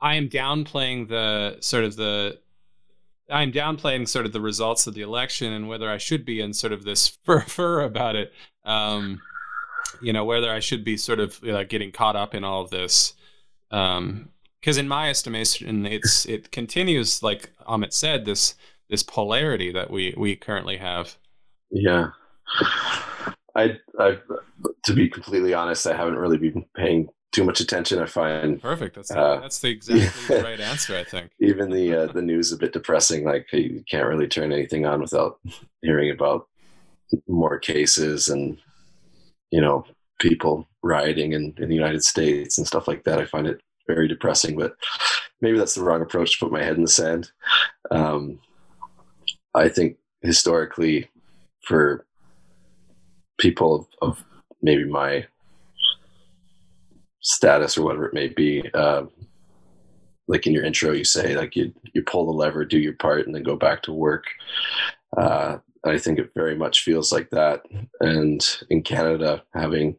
[0.00, 2.38] I am downplaying the sort of the
[3.30, 6.52] I'm downplaying sort of the results of the election and whether I should be in
[6.52, 8.32] sort of this fur fur about it.
[8.64, 9.20] Um,
[10.02, 12.70] you know, whether I should be sort of know, getting caught up in all of
[12.70, 13.14] this.
[13.70, 18.54] Um, because in my estimation, it's it continues like Amit said this
[18.90, 21.16] this polarity that we we currently have.
[21.70, 22.10] Yeah,
[23.54, 24.18] I I
[24.84, 28.00] to be completely honest, I haven't really been paying too much attention.
[28.00, 28.96] I find perfect.
[28.96, 30.96] That's uh, that's the exactly the right answer.
[30.96, 33.24] I think even the uh, the news is a bit depressing.
[33.24, 35.38] Like you can't really turn anything on without
[35.82, 36.48] hearing about
[37.28, 38.58] more cases and
[39.50, 39.84] you know
[40.20, 43.18] people rioting in, in the United States and stuff like that.
[43.18, 44.74] I find it very depressing, but
[45.40, 47.30] maybe that's the wrong approach to put my head in the sand.
[47.90, 48.38] Um,
[49.54, 51.08] I think historically,
[51.62, 52.06] for
[53.40, 54.24] people of, of,
[54.62, 55.26] maybe my
[57.22, 59.02] status or whatever it may be, uh,
[60.28, 63.26] like in your intro, you say like you you pull the lever, do your part,
[63.26, 64.26] and then go back to work.
[65.16, 67.62] Uh, I think it very much feels like that.
[68.00, 69.96] And in Canada, having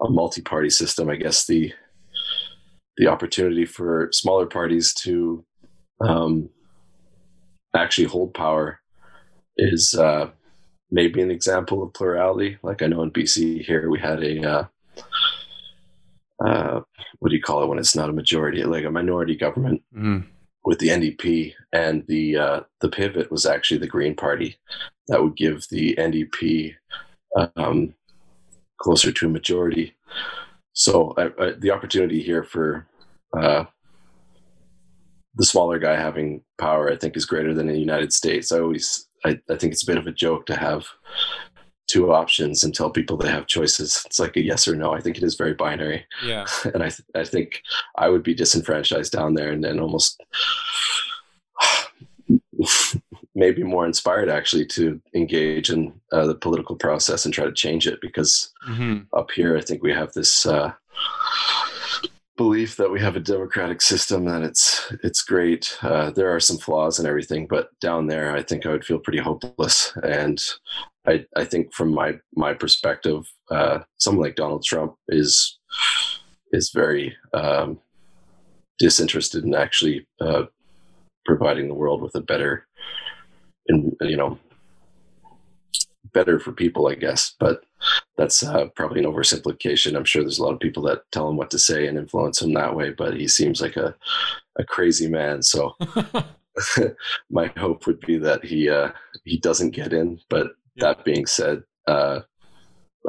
[0.00, 1.72] a multi-party system, I guess the
[2.96, 5.44] the opportunity for smaller parties to
[6.00, 6.48] um,
[7.74, 8.80] actually hold power
[9.56, 10.30] is uh,
[10.90, 12.58] maybe an example of plurality.
[12.62, 14.64] Like I know in BC here we had a uh,
[16.44, 16.80] uh,
[17.18, 20.24] what do you call it when it's not a majority, like a minority government mm.
[20.64, 24.56] with the NDP, and the uh, the pivot was actually the Green Party
[25.08, 26.74] that would give the NDP
[27.56, 27.94] um,
[28.78, 29.94] closer to a majority.
[30.72, 32.86] So I, I, the opportunity here for
[33.36, 33.64] uh,
[35.36, 38.52] the smaller guy having power, I think, is greater than in the United States.
[38.52, 40.86] I always, I, I think it's a bit of a joke to have
[41.86, 44.02] two options and tell people they have choices.
[44.06, 44.92] It's like a yes or no.
[44.92, 46.06] I think it is very binary.
[46.24, 46.46] Yeah.
[46.72, 47.62] And I, th- I think
[47.96, 50.22] I would be disenfranchised down there and then almost
[53.34, 57.86] maybe more inspired actually to engage in uh, the political process and try to change
[57.86, 59.00] it because mm-hmm.
[59.16, 60.72] up here, I think we have this, uh,
[62.36, 65.76] belief that we have a democratic system and it's it's great.
[65.82, 68.98] Uh, there are some flaws and everything, but down there, I think I would feel
[68.98, 69.96] pretty hopeless.
[70.02, 70.42] And
[71.06, 75.58] I I think from my my perspective, uh, someone like Donald Trump is
[76.52, 77.78] is very um,
[78.78, 80.44] disinterested in actually uh,
[81.24, 82.66] providing the world with a better,
[83.68, 84.38] and you know,
[86.12, 87.34] better for people, I guess.
[87.38, 87.62] But
[88.16, 89.96] that's uh, probably an oversimplification.
[89.96, 92.42] I'm sure there's a lot of people that tell him what to say and influence
[92.42, 93.94] him that way, but he seems like a,
[94.56, 95.42] a crazy man.
[95.42, 95.74] So
[97.30, 98.90] my hope would be that he uh,
[99.24, 100.20] he doesn't get in.
[100.28, 100.86] But yeah.
[100.88, 102.20] that being said, uh,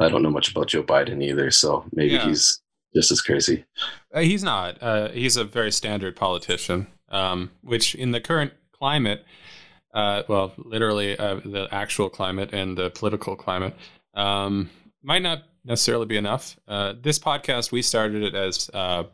[0.00, 2.26] I don't know much about Joe Biden either, so maybe yeah.
[2.26, 2.60] he's
[2.94, 3.64] just as crazy.
[4.12, 4.82] Uh, he's not.
[4.82, 9.24] Uh, he's a very standard politician, um, which in the current climate.
[9.94, 13.74] Uh, well, literally uh, the actual climate and the political climate,
[14.16, 14.70] um,
[15.02, 16.56] might not necessarily be enough.
[16.66, 19.04] Uh, this podcast, we started it as uh,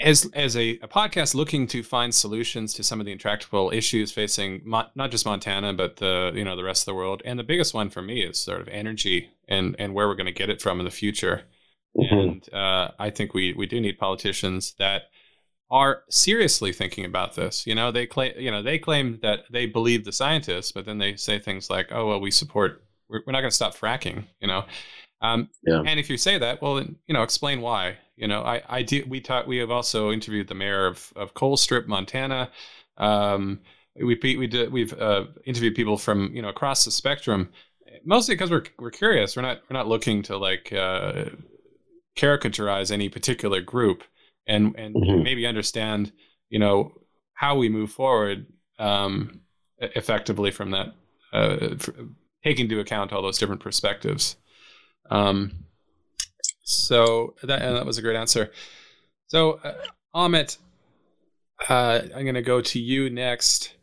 [0.00, 4.10] as as a, a, podcast looking to find solutions to some of the intractable issues
[4.10, 7.22] facing mo- not just Montana, but the you know the rest of the world.
[7.24, 10.26] And the biggest one for me is sort of energy and and where we're going
[10.26, 11.42] to get it from in the future.
[11.96, 12.14] Mm-hmm.
[12.14, 15.02] And uh, I think we we do need politicians that
[15.70, 17.66] are seriously thinking about this.
[17.66, 20.98] You know, they claim, you know, they claim that they believe the scientists, but then
[20.98, 22.84] they say things like, "Oh, well, we support.
[23.08, 24.64] We're, we're not going to stop fracking." You know,
[25.20, 25.82] um, yeah.
[25.86, 27.98] and if you say that, well, then, you know, explain why.
[28.16, 29.04] You know, I, I do.
[29.08, 29.22] We.
[29.46, 32.50] We have also interviewed the mayor of of Colstrip, Montana.
[32.96, 33.60] Um,
[33.96, 37.50] we we did, we've uh, interviewed people from you know across the spectrum,
[38.04, 39.36] mostly because we're we're curious.
[39.36, 41.26] We're not we're not looking to like uh,
[42.16, 44.02] caricaturize any particular group
[44.50, 45.22] and and mm-hmm.
[45.22, 46.12] maybe understand
[46.48, 46.92] you know
[47.34, 48.46] how we move forward
[48.78, 49.40] um,
[49.78, 50.88] effectively from that
[51.32, 51.74] uh,
[52.44, 54.36] taking into account all those different perspectives.
[55.10, 55.52] Um,
[56.62, 58.50] so that that was a great answer.
[59.28, 59.74] So uh,
[60.14, 60.58] Amit
[61.68, 63.74] uh, I'm going to go to you next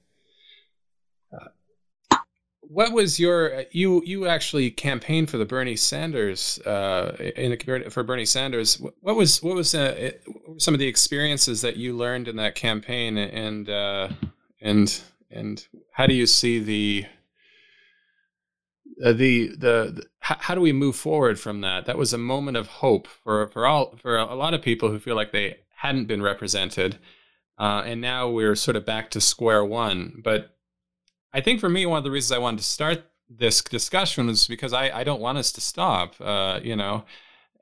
[2.69, 8.03] what was your you you actually campaigned for the Bernie Sanders uh, in the, for
[8.03, 8.82] Bernie Sanders?
[9.01, 10.12] What was what was uh,
[10.58, 14.10] some of the experiences that you learned in that campaign, and uh,
[14.62, 15.01] and
[15.32, 17.06] and how do you see the
[19.03, 21.86] uh, the, the, the how, how do we move forward from that?
[21.86, 24.99] That was a moment of hope for for all for a lot of people who
[24.99, 26.97] feel like they hadn't been represented,
[27.58, 30.21] uh, and now we're sort of back to square one.
[30.23, 30.56] But
[31.33, 34.47] I think for me, one of the reasons I wanted to start this discussion was
[34.47, 37.03] because I, I don't want us to stop, uh, you know,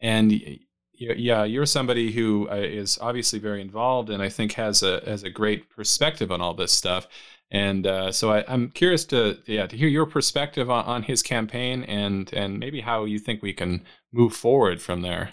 [0.01, 0.59] and
[0.97, 5.29] yeah, you're somebody who uh, obviously very involved, and I think has a has a
[5.29, 7.07] great perspective on all this stuff.
[7.51, 11.21] And uh, so I, am curious to yeah to hear your perspective on, on his
[11.21, 15.31] campaign and and maybe how you think we can move forward from there.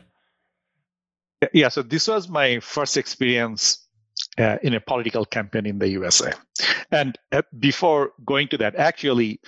[1.52, 3.81] Yeah, so this was my first experience
[4.38, 6.32] uh, in a political campaign in the USA.
[6.90, 9.40] And uh, before going to that, actually,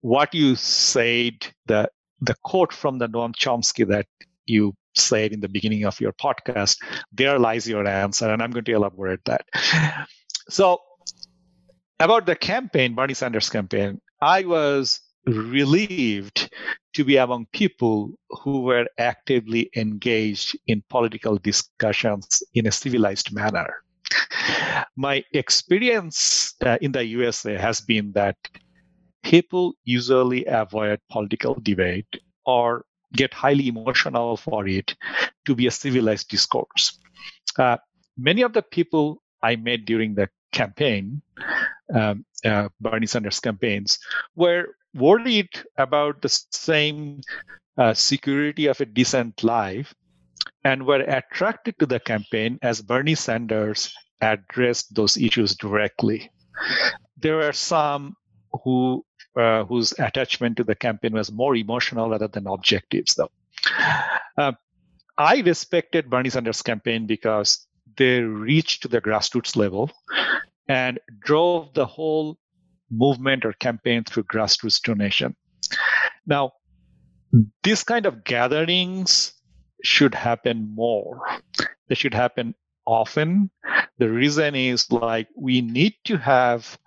[0.00, 1.34] what you said,
[1.66, 4.06] the the quote from the Noam Chomsky that
[4.46, 6.76] you said in the beginning of your podcast,
[7.12, 9.44] there lies your answer, and I'm going to elaborate that.
[10.48, 10.78] So
[12.00, 16.50] about the campaign, Bernie Sanders campaign, I was relieved
[16.94, 23.82] to be among people who were actively engaged in political discussions in a civilized manner.
[24.96, 28.36] My experience uh, in the USA has been that
[29.22, 32.08] people usually avoid political debate
[32.44, 34.94] or get highly emotional for it
[35.46, 36.98] to be a civilized discourse.
[37.58, 37.76] Uh,
[38.16, 41.22] many of the people I met during the campaign,
[41.94, 43.98] um, uh, Bernie Sanders campaigns,
[44.34, 47.20] were worried about the same
[47.78, 49.94] uh, security of a decent life
[50.64, 56.30] and were attracted to the campaign as Bernie Sanders addressed those issues directly.
[57.16, 58.14] There were some
[58.64, 59.04] who
[59.36, 63.30] uh, whose attachment to the campaign was more emotional rather than objectives, though.
[64.36, 64.52] Uh,
[65.16, 69.90] I respected Bernie Sanders' campaign because they reached to the grassroots level
[70.68, 72.38] and drove the whole
[72.90, 75.34] movement or campaign through grassroots donation.
[76.26, 76.52] Now,
[77.62, 79.32] this kind of gatherings
[79.82, 81.22] should happen more.
[81.88, 82.54] They should happen
[82.86, 83.50] often.
[83.98, 86.78] The reason is like we need to have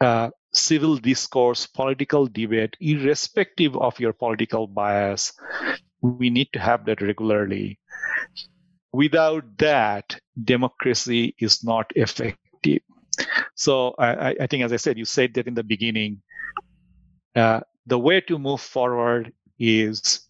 [0.00, 5.32] uh, civil discourse, political debate, irrespective of your political bias.
[6.00, 7.78] We need to have that regularly.
[8.92, 12.82] Without that, democracy is not effective.
[13.54, 16.22] So I, I think, as I said, you said that in the beginning.
[17.34, 20.25] Uh, the way to move forward is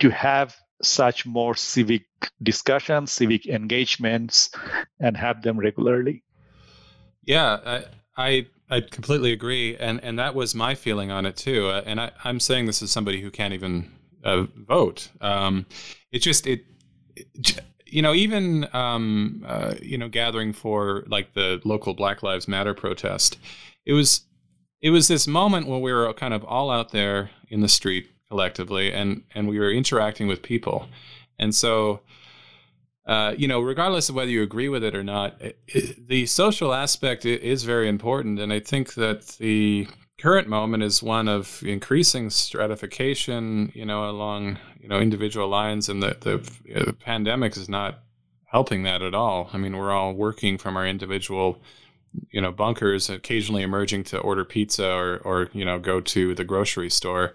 [0.00, 2.02] to have such more civic
[2.42, 4.50] discussions, civic engagements,
[5.00, 6.24] and have them regularly.
[7.24, 7.84] Yeah, I,
[8.16, 11.68] I I completely agree, and and that was my feeling on it too.
[11.68, 13.90] Uh, and I, am saying this as somebody who can't even
[14.24, 15.08] uh, vote.
[15.20, 15.66] Um,
[16.10, 16.64] it just it,
[17.14, 22.48] it, you know even um, uh, you know gathering for like the local Black Lives
[22.48, 23.38] Matter protest.
[23.84, 24.22] It was
[24.80, 28.08] it was this moment where we were kind of all out there in the street
[28.32, 30.88] collectively, and and we were interacting with people,
[31.38, 32.00] and so
[33.06, 36.26] uh, you know, regardless of whether you agree with it or not, it, it, the
[36.26, 38.38] social aspect is very important.
[38.38, 39.88] And I think that the
[40.20, 45.88] current moment is one of increasing stratification, you know, along, you know, individual lines.
[45.88, 47.98] And the, the, the pandemic is not
[48.44, 49.50] helping that at all.
[49.52, 51.60] I mean, we're all working from our individual,
[52.30, 56.44] you know, bunkers, occasionally emerging to order pizza or, or you know, go to the
[56.44, 57.34] grocery store.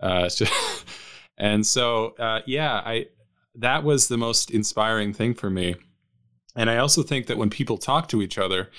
[0.00, 0.46] Uh, so,
[1.38, 3.06] and so, uh, yeah, I,
[3.54, 5.76] that was the most inspiring thing for me.
[6.56, 8.70] And I also think that when people talk to each other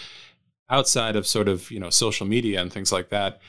[0.70, 3.40] outside of sort of, you know, social media and things like that,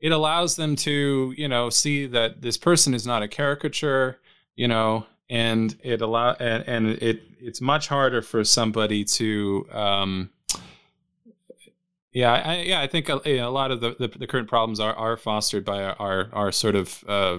[0.00, 4.20] it allows them to, you know, see that this person is not a caricature,
[4.54, 10.30] you know, and it allow and, and it it's much harder for somebody to um
[12.18, 14.92] yeah, I, yeah, I think a, a lot of the, the, the, current problems are,
[14.92, 17.38] are fostered by our, our, our sort of uh,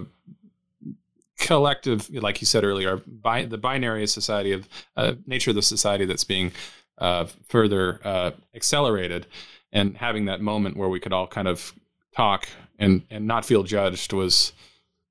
[1.37, 6.05] collective, like you said earlier, bi- the binary society of uh, nature of the society
[6.05, 6.53] that's being
[6.97, 9.27] uh, further uh, accelerated,
[9.73, 11.73] and having that moment where we could all kind of
[12.15, 14.53] talk and and not feel judged was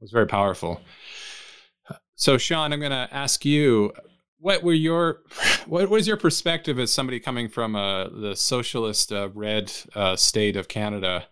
[0.00, 0.80] was very powerful.
[2.14, 3.92] So, Sean, I'm going to ask you.
[4.40, 5.22] What were your
[5.66, 10.56] what was your perspective as somebody coming from uh, the socialist uh, red uh, state
[10.56, 11.26] of Canada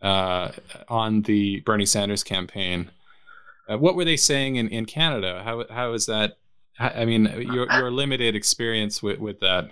[0.00, 2.90] on the Bernie Sanders campaign?
[3.68, 5.42] Uh, what were they saying in, in Canada?
[5.44, 6.38] How how is that?
[6.78, 9.70] I mean, your your limited experience with with that.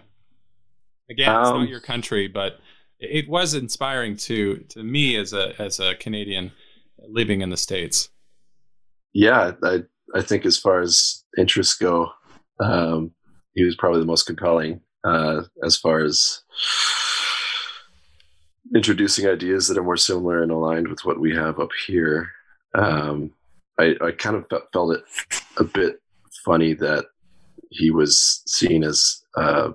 [1.10, 2.58] Again, it's um, not your country, but
[2.98, 6.52] it was inspiring to to me as a as a Canadian
[7.08, 8.08] living in the states.
[9.12, 9.82] Yeah, I
[10.14, 12.12] I think as far as interests go,
[12.62, 13.12] um,
[13.54, 16.42] he was probably the most compelling uh, as far as
[18.74, 22.30] introducing ideas that are more similar and aligned with what we have up here.
[22.74, 23.32] Um,
[23.78, 25.02] I, I kind of felt it
[25.58, 26.00] a bit
[26.44, 27.06] funny that
[27.70, 29.72] he was seen as uh,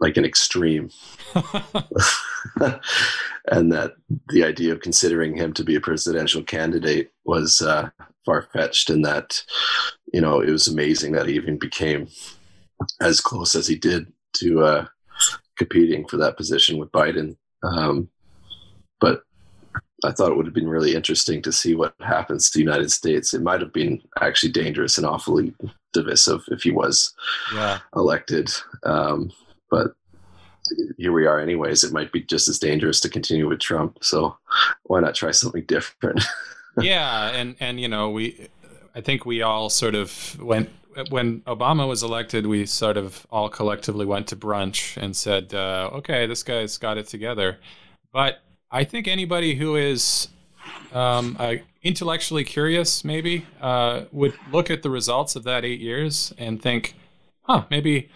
[0.00, 0.90] like an extreme,
[3.48, 3.92] and that
[4.28, 7.90] the idea of considering him to be a presidential candidate was uh,
[8.24, 9.42] far fetched, and that
[10.12, 12.08] you know it was amazing that he even became
[13.00, 14.86] as close as he did to uh,
[15.58, 17.36] competing for that position with Biden.
[17.62, 18.08] Um,
[19.00, 19.22] but
[20.04, 22.90] I thought it would have been really interesting to see what happens to the United
[22.90, 23.34] States.
[23.34, 25.54] It might have been actually dangerous and awfully
[25.92, 27.14] divisive if he was
[27.54, 27.80] yeah.
[27.94, 28.50] elected.
[28.84, 29.30] Um,
[29.70, 29.92] but
[30.96, 31.84] here we are, anyways.
[31.84, 33.98] It might be just as dangerous to continue with Trump.
[34.02, 34.36] So
[34.84, 36.22] why not try something different?
[36.80, 38.48] yeah, and and you know we,
[38.94, 40.70] I think we all sort of went
[41.08, 42.46] when Obama was elected.
[42.46, 46.98] We sort of all collectively went to brunch and said, uh, "Okay, this guy's got
[46.98, 47.58] it together,"
[48.12, 48.40] but
[48.70, 50.28] I think anybody who is
[50.92, 56.32] um, uh, intellectually curious, maybe, uh, would look at the results of that eight years
[56.38, 56.94] and think,
[57.42, 58.10] "Huh, maybe,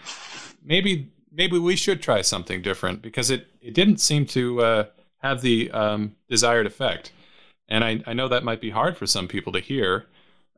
[0.63, 4.85] maybe, maybe we should try something different," because it it didn't seem to uh,
[5.17, 7.11] have the um, desired effect.
[7.67, 10.05] And I, I know that might be hard for some people to hear.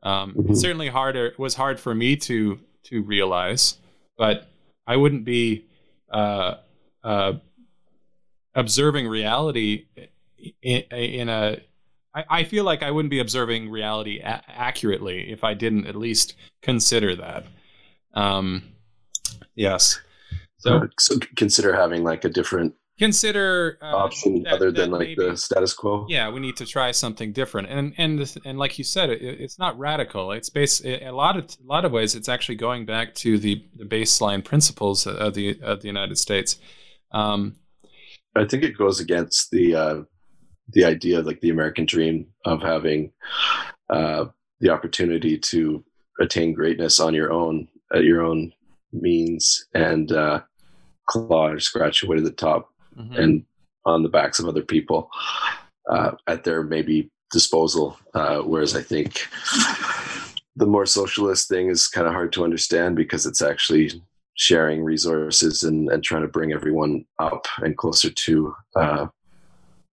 [0.02, 0.54] Um, mm-hmm.
[0.54, 1.26] Certainly harder.
[1.26, 3.78] It was hard for me to to realize,
[4.16, 4.48] but
[4.86, 5.66] I wouldn't be
[6.10, 6.54] uh,
[7.02, 7.34] uh,
[8.54, 9.86] observing reality
[10.62, 11.60] in, in a
[12.14, 15.94] I, I feel like I wouldn't be observing reality a- accurately if I didn't at
[15.94, 17.46] least consider that.
[18.14, 18.62] Um,
[19.54, 20.00] yes.
[20.58, 25.28] So, so consider having like a different consider uh, option that, other than like maybe,
[25.28, 26.06] the status quo.
[26.08, 27.68] Yeah, we need to try something different.
[27.68, 30.32] And and and like you said, it, it's not radical.
[30.32, 32.14] It's based a lot of a lot of ways.
[32.14, 36.58] It's actually going back to the the baseline principles of the of the United States.
[37.12, 37.56] Um,
[38.36, 40.02] I think it goes against the uh,
[40.70, 43.12] the idea, like the American dream, of having
[43.90, 44.26] uh,
[44.60, 45.84] the opportunity to
[46.20, 48.52] attain greatness on your own at your own
[48.92, 50.40] means and uh,
[51.06, 53.14] claw or scratch your way to the top mm-hmm.
[53.14, 53.44] and
[53.84, 55.10] on the backs of other people
[55.90, 57.98] uh, at their maybe disposal.
[58.14, 59.26] Uh, whereas I think
[60.56, 64.02] the more socialist thing is kind of hard to understand because it's actually
[64.34, 69.06] sharing resources and, and trying to bring everyone up and closer to, uh,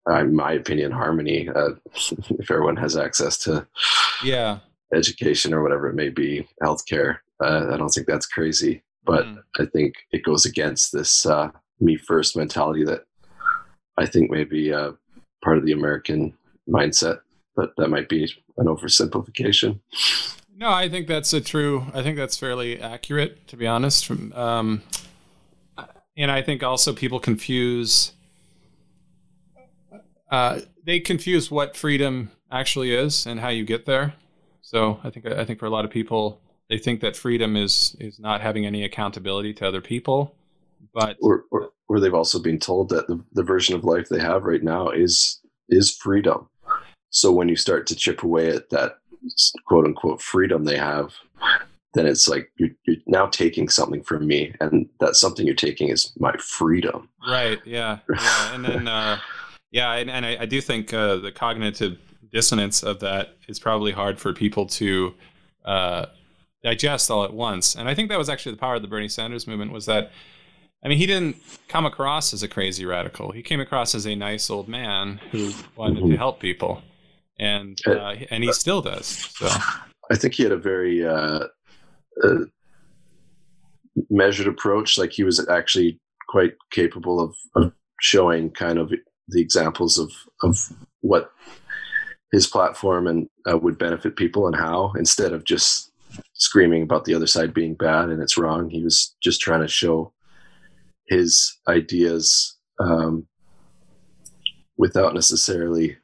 [0.08, 1.48] in my opinion, harmony.
[1.48, 3.66] Uh, if everyone has access to
[4.22, 4.58] yeah
[4.94, 8.82] education or whatever it may be, healthcare, uh, I don't think that's crazy.
[9.04, 9.42] But mm.
[9.58, 11.50] I think it goes against this uh,
[11.80, 13.04] me first mentality that
[13.96, 14.92] I think may be uh,
[15.42, 16.34] part of the American
[16.68, 17.20] mindset.
[17.56, 18.24] But that might be
[18.56, 19.78] an oversimplification.
[20.56, 21.86] No, I think that's a true.
[21.94, 24.10] I think that's fairly accurate, to be honest.
[24.10, 24.82] Um,
[26.16, 28.12] and I think also people confuse.
[30.30, 34.14] Uh, they confuse what freedom actually is and how you get there.
[34.62, 37.96] So I think I think for a lot of people, they think that freedom is
[38.00, 40.34] is not having any accountability to other people,
[40.92, 44.20] but or or, or they've also been told that the, the version of life they
[44.20, 46.48] have right now is is freedom.
[47.10, 48.98] So when you start to chip away at that
[49.66, 51.14] quote unquote freedom they have,
[51.94, 55.88] then it's like you're, you're, now taking something from me, and that something you're taking
[55.88, 57.08] is my freedom.
[57.26, 57.60] Right.
[57.64, 57.98] Yeah.
[58.12, 58.54] yeah.
[58.54, 59.18] And then, uh,
[59.70, 61.98] yeah, and, and I, I, do think uh, the cognitive
[62.32, 65.14] dissonance of that is probably hard for people to
[65.64, 66.06] uh,
[66.62, 67.76] digest all at once.
[67.76, 70.10] And I think that was actually the power of the Bernie Sanders movement was that.
[70.84, 71.36] I mean, he didn't
[71.68, 73.32] come across as a crazy radical.
[73.32, 76.10] He came across as a nice old man who wanted mm-hmm.
[76.10, 76.82] to help people
[77.38, 79.06] and uh, uh, and he still does.
[79.06, 79.48] So
[80.10, 81.46] I think he had a very uh,
[82.22, 82.38] uh,
[84.10, 84.98] measured approach.
[84.98, 88.92] Like he was actually quite capable of, of showing kind of
[89.28, 90.12] the examples of
[90.42, 91.32] of what
[92.32, 95.92] his platform and uh, would benefit people and how instead of just
[96.34, 99.68] screaming about the other side being bad and it's wrong he was just trying to
[99.68, 100.12] show
[101.08, 103.26] his ideas um,
[104.76, 105.96] without necessarily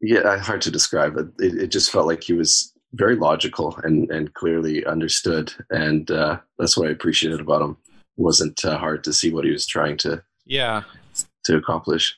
[0.00, 1.26] yeah, hard to describe it.
[1.38, 1.62] it.
[1.62, 6.76] It just felt like he was very logical and and clearly understood, and uh, that's
[6.76, 7.76] what I appreciated about him.
[7.92, 10.82] It wasn't uh, hard to see what he was trying to yeah
[11.44, 12.16] to accomplish.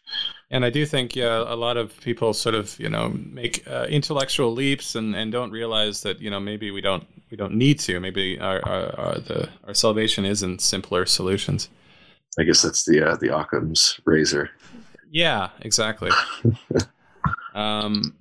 [0.53, 3.87] And I do think yeah, a lot of people sort of you know make uh,
[3.89, 7.81] intellectual leaps and, and don't realize that you know maybe we don't we don't need
[7.81, 7.99] to.
[7.99, 11.69] Maybe our our, our the our salvation is in simpler solutions.
[12.39, 14.51] I guess that's the uh, the Occam's razor.
[15.11, 16.11] Yeah, exactly.
[17.55, 18.15] Um,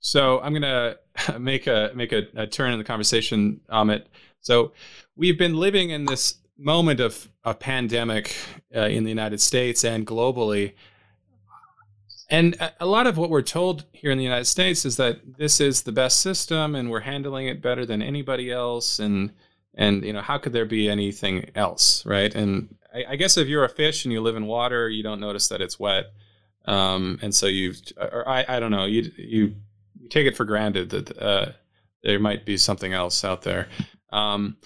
[0.00, 0.96] so I'm gonna
[1.38, 4.04] make a make a, a turn in the conversation, Amit.
[4.40, 4.72] So
[5.16, 8.36] we've been living in this moment of a pandemic
[8.74, 10.72] uh, in the United States and globally.
[12.30, 15.60] And a lot of what we're told here in the United States is that this
[15.60, 18.98] is the best system and we're handling it better than anybody else.
[18.98, 19.32] And,
[19.74, 22.34] and you know, how could there be anything else, right?
[22.34, 25.20] And I, I guess if you're a fish and you live in water, you don't
[25.20, 26.06] notice that it's wet.
[26.64, 29.54] Um, and so you, or I, I don't know, you, you,
[30.00, 31.52] you take it for granted that uh,
[32.02, 33.68] there might be something else out there.
[34.12, 34.56] Um,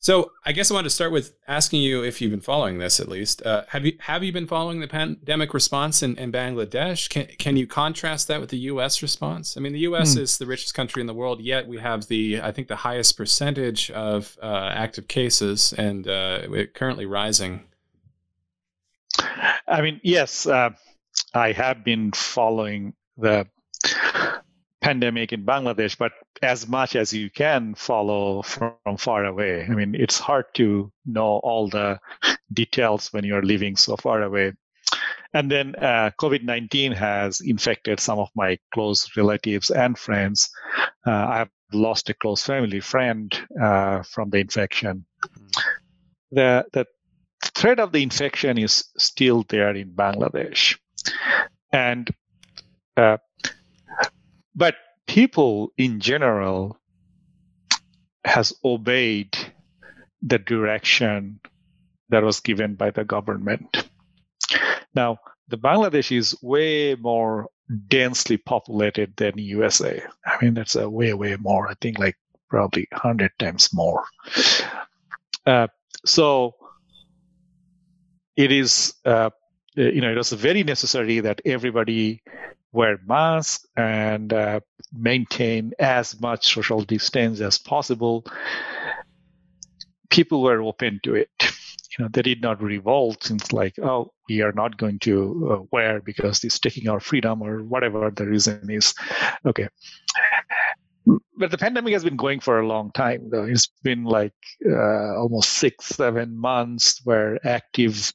[0.00, 3.00] so I guess I wanted to start with asking you if you've been following this
[3.00, 3.44] at least.
[3.44, 7.08] Uh, have you have you been following the pandemic response in, in, Bangladesh?
[7.08, 9.02] Can can you contrast that with the U.S.
[9.02, 9.56] response?
[9.56, 10.14] I mean, the U.S.
[10.14, 10.20] Hmm.
[10.20, 13.16] is the richest country in the world, yet we have the I think the highest
[13.16, 17.64] percentage of uh, active cases, and uh, currently rising.
[19.66, 20.70] I mean, yes, uh,
[21.34, 23.48] I have been following the
[24.80, 26.12] pandemic in Bangladesh, but
[26.42, 29.64] as much as you can follow from far away.
[29.64, 31.98] I mean, it's hard to know all the
[32.52, 34.52] details when you're living so far away.
[35.34, 40.48] And then uh, COVID 19 has infected some of my close relatives and friends.
[41.06, 45.04] Uh, I have lost a close family friend uh, from the infection.
[46.30, 46.86] The, the
[47.42, 50.78] threat of the infection is still there in Bangladesh.
[51.72, 52.10] And
[52.96, 53.18] uh,
[54.58, 54.74] but
[55.06, 56.76] people in general
[58.24, 59.38] has obeyed
[60.20, 61.38] the direction
[62.08, 63.88] that was given by the government.
[64.94, 67.48] Now, the Bangladesh is way more
[67.86, 70.02] densely populated than USA.
[70.26, 71.70] I mean, that's a way, way more.
[71.70, 72.16] I think like
[72.50, 74.02] probably hundred times more.
[75.46, 75.68] Uh,
[76.04, 76.56] so
[78.36, 79.30] it is, uh,
[79.76, 82.22] you know, it was very necessary that everybody
[82.78, 84.60] wear masks and uh,
[84.92, 88.24] maintain as much social distance as possible.
[90.10, 91.28] People were open to it.
[91.98, 95.14] You know, they did not revolt since like, oh, we are not going to
[95.50, 98.94] uh, wear because it's taking our freedom or whatever the reason is.
[99.44, 99.66] Okay
[101.36, 103.44] but the pandemic has been going for a long time though.
[103.44, 104.34] It's been like
[104.68, 108.12] uh, almost six seven months where active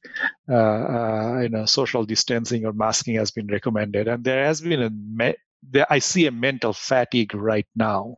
[0.49, 4.07] uh, uh, you know social distancing or masking has been recommended.
[4.07, 5.37] And there has been a me-
[5.71, 8.17] there, i see a mental fatigue right now.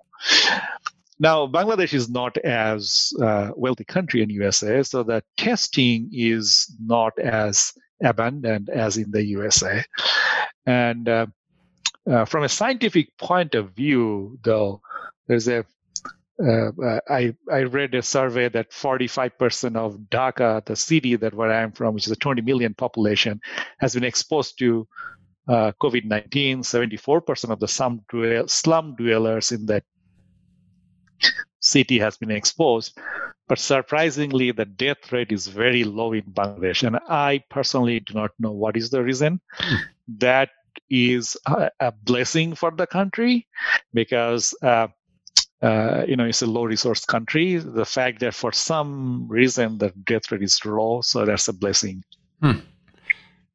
[1.20, 7.18] Now bangladesh is not as uh, wealthy country in usa so the testing is not
[7.20, 7.72] as
[8.04, 9.86] abundant as in the usa
[10.66, 11.08] and
[12.10, 14.82] uh, from a scientific point of view, though,
[15.28, 15.66] there's a
[16.38, 21.52] uh, uh I, I read a survey that 45% of Dhaka, the city that where
[21.52, 23.40] I'm from, which is a 20 million population,
[23.80, 24.88] has been exposed to
[25.48, 26.60] uh, COVID-19.
[26.60, 29.84] 74% of the slum, dwell, slum dwellers in that
[31.62, 32.98] city has been exposed.
[33.48, 36.86] But surprisingly, the death rate is very low in Bangladesh.
[36.86, 39.40] And I personally do not know what is the reason.
[39.54, 39.76] Hmm.
[40.18, 40.50] That
[40.90, 43.48] is a, a blessing for the country
[43.94, 44.88] because uh,
[45.62, 47.58] uh, you know it's a low resource country.
[47.58, 52.04] The fact that for some reason the death rate is low, so that's a blessing.
[52.42, 52.60] Hmm.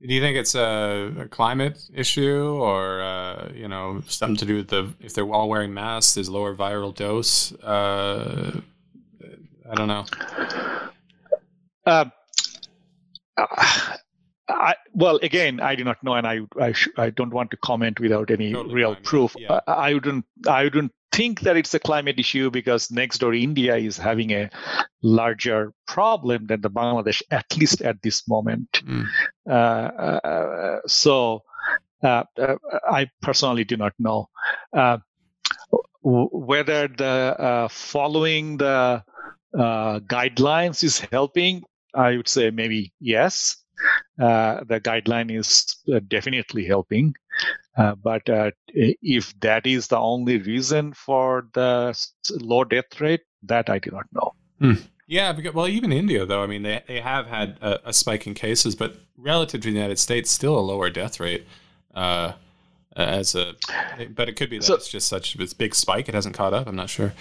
[0.03, 4.57] Do you think it's a, a climate issue, or uh, you know something to do
[4.57, 7.53] with the if they're all wearing masks, there's lower viral dose?
[7.63, 8.61] Uh,
[9.71, 10.05] I don't know.
[11.87, 12.07] Uh,
[14.51, 17.57] I, well, again, I do not know, and I I, sh- I don't want to
[17.57, 19.05] comment without any totally real climate.
[19.05, 19.37] proof.
[19.39, 19.61] Yeah.
[19.67, 23.77] I, I, wouldn't I wouldn't think that it's a climate issue because next door India
[23.77, 24.51] is having a
[25.03, 28.83] larger problem than the Bangladesh, at least at this moment.
[28.85, 29.07] Mm.
[29.49, 31.43] Uh, uh, so
[32.03, 32.57] uh, uh
[32.91, 34.29] I personally do not know
[34.77, 34.99] uh,
[36.03, 37.05] whether the
[37.39, 39.03] uh, following the
[39.55, 41.63] guidelines is helping.
[41.93, 43.60] I would say maybe yes
[44.21, 47.15] uh, the guideline is uh, definitely helping.
[47.77, 51.97] Uh, but uh, if that is the only reason for the
[52.41, 54.35] low death rate, that I do not know.
[54.59, 54.83] Hmm.
[55.07, 58.27] Yeah, because, well, even India, though, I mean, they, they have had a, a, spike
[58.27, 61.47] in cases, but relative to the United States, still a lower death rate.
[61.95, 62.33] Uh,
[62.97, 63.55] as a,
[64.11, 66.53] but it could be that so, it's just such a big spike; it hasn't caught
[66.53, 66.67] up.
[66.67, 67.13] I'm not sure.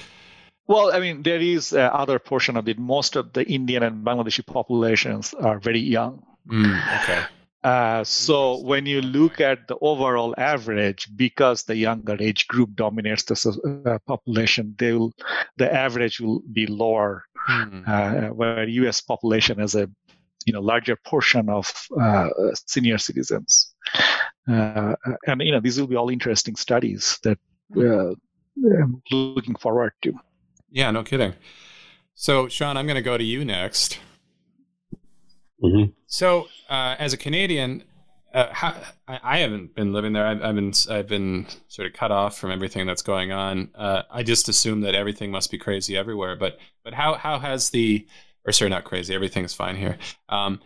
[0.68, 2.78] Well, I mean, there is other portion of it.
[2.78, 6.24] Most of the Indian and Bangladeshi populations are very young.
[6.50, 7.24] Mm, okay.
[7.64, 13.24] Uh, so when you look at the overall average, because the younger age group dominates
[13.24, 15.12] the uh, population, they will,
[15.58, 17.26] the average will be lower.
[17.50, 17.88] Mm.
[17.88, 19.02] Uh, where U.S.
[19.02, 19.90] population has a
[20.46, 22.30] you know larger portion of uh,
[22.68, 23.74] senior citizens,
[24.48, 24.96] uh,
[25.26, 27.40] and you know these will be all interesting studies that
[27.76, 28.14] uh,
[28.58, 30.14] I'm looking forward to.
[30.70, 31.34] Yeah, no kidding.
[32.14, 34.00] So, Sean, I'm going to go to you next.
[35.64, 35.92] Mm-hmm.
[36.10, 37.84] So, uh, as a Canadian,
[38.34, 38.76] uh, how,
[39.08, 40.26] I, I, haven't been living there.
[40.26, 43.70] I've, I've, been I've been sort of cut off from everything that's going on.
[43.76, 46.36] Uh, I just assume that everything must be crazy everywhere.
[46.36, 48.08] But but how how has the
[48.46, 49.14] or sorry, not crazy.
[49.14, 49.98] Everything's fine here.
[50.30, 50.60] Um,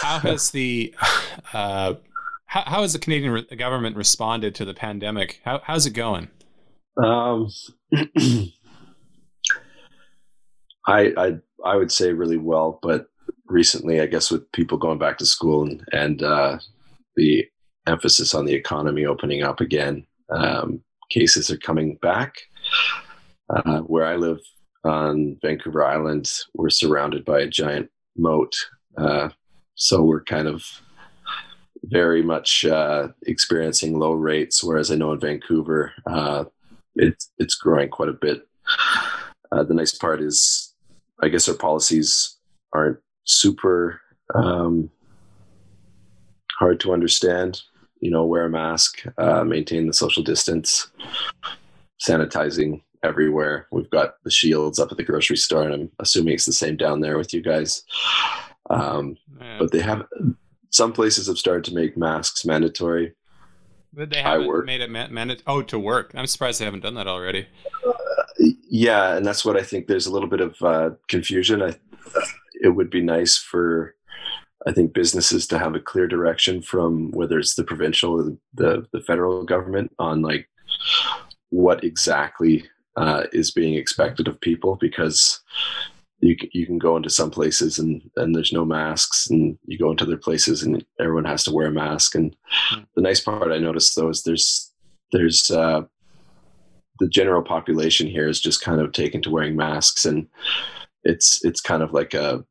[0.00, 0.94] how has the
[1.52, 1.94] uh,
[2.46, 5.40] how, how has the Canadian re- government responded to the pandemic?
[5.44, 6.28] How, how's it going?
[7.02, 7.48] Um,
[10.86, 13.08] I, I I would say really well, but
[13.46, 16.58] recently, I guess with people going back to school and and uh,
[17.16, 17.46] the
[17.86, 20.80] emphasis on the economy opening up again, um,
[21.10, 22.36] cases are coming back.
[23.50, 24.40] Uh, where I live
[24.84, 28.54] on Vancouver Island, we're surrounded by a giant moat,
[28.96, 29.28] uh,
[29.74, 30.64] so we're kind of
[31.84, 34.64] very much uh, experiencing low rates.
[34.64, 36.44] Whereas I know in Vancouver, uh,
[36.96, 38.46] it's it's growing quite a bit.
[39.52, 40.74] Uh, the nice part is,
[41.22, 42.38] I guess our policies
[42.72, 44.00] aren't super
[44.34, 44.90] um,
[46.58, 47.62] hard to understand.
[48.00, 50.88] You know, wear a mask, uh, maintain the social distance,
[52.06, 53.66] sanitizing everywhere.
[53.70, 56.76] We've got the shields up at the grocery store, and I'm assuming it's the same
[56.76, 57.82] down there with you guys.
[58.70, 59.16] Um,
[59.58, 60.06] but they have
[60.70, 63.14] some places have started to make masks mandatory.
[63.92, 65.42] But they haven't made it mandatory.
[65.46, 66.12] Oh, to work.
[66.14, 67.46] I'm surprised they haven't done that already.
[67.86, 67.92] Uh,
[68.68, 69.86] yeah, and that's what I think.
[69.86, 71.62] There's a little bit of uh, confusion.
[71.62, 71.76] I,
[72.64, 73.94] it would be nice for,
[74.66, 78.86] I think, businesses to have a clear direction from whether it's the provincial or the
[78.92, 80.48] the federal government on like
[81.50, 82.64] what exactly
[82.96, 85.40] uh, is being expected of people because
[86.20, 89.78] you can, you can go into some places and and there's no masks and you
[89.78, 92.34] go into other places and everyone has to wear a mask and
[92.72, 92.86] mm.
[92.96, 94.72] the nice part I noticed though is there's
[95.12, 95.82] there's uh,
[96.98, 100.26] the general population here is just kind of taken to wearing masks and
[101.04, 102.44] it's it's kind of like a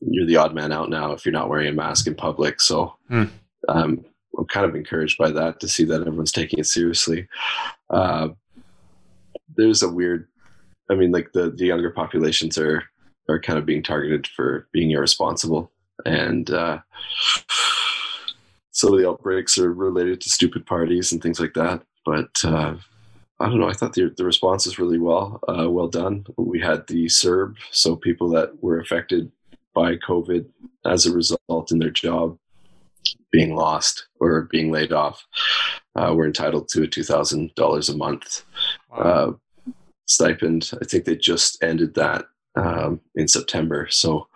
[0.00, 2.94] you're the odd man out now if you're not wearing a mask in public so
[3.10, 3.28] mm.
[3.68, 4.04] um,
[4.38, 7.28] I'm kind of encouraged by that to see that everyone's taking it seriously
[7.90, 8.28] uh,
[9.56, 10.26] there's a weird
[10.90, 12.82] I mean, like the the younger populations are
[13.28, 15.70] are kind of being targeted for being irresponsible,
[16.04, 16.80] and uh,
[18.72, 21.82] some of the outbreaks are related to stupid parties and things like that.
[22.04, 22.74] But uh,
[23.38, 23.68] I don't know.
[23.68, 26.26] I thought the the response was really well uh, well done.
[26.36, 29.30] We had the CERB, so people that were affected
[29.74, 30.46] by COVID
[30.84, 32.38] as a result in their job
[33.32, 35.24] being lost or being laid off
[35.96, 38.44] uh, were entitled to a two thousand dollars a month.
[38.90, 38.98] Wow.
[38.98, 39.32] Uh,
[40.06, 40.70] stipend.
[40.80, 42.24] I think they just ended that
[42.56, 43.86] um, in September.
[43.90, 44.26] So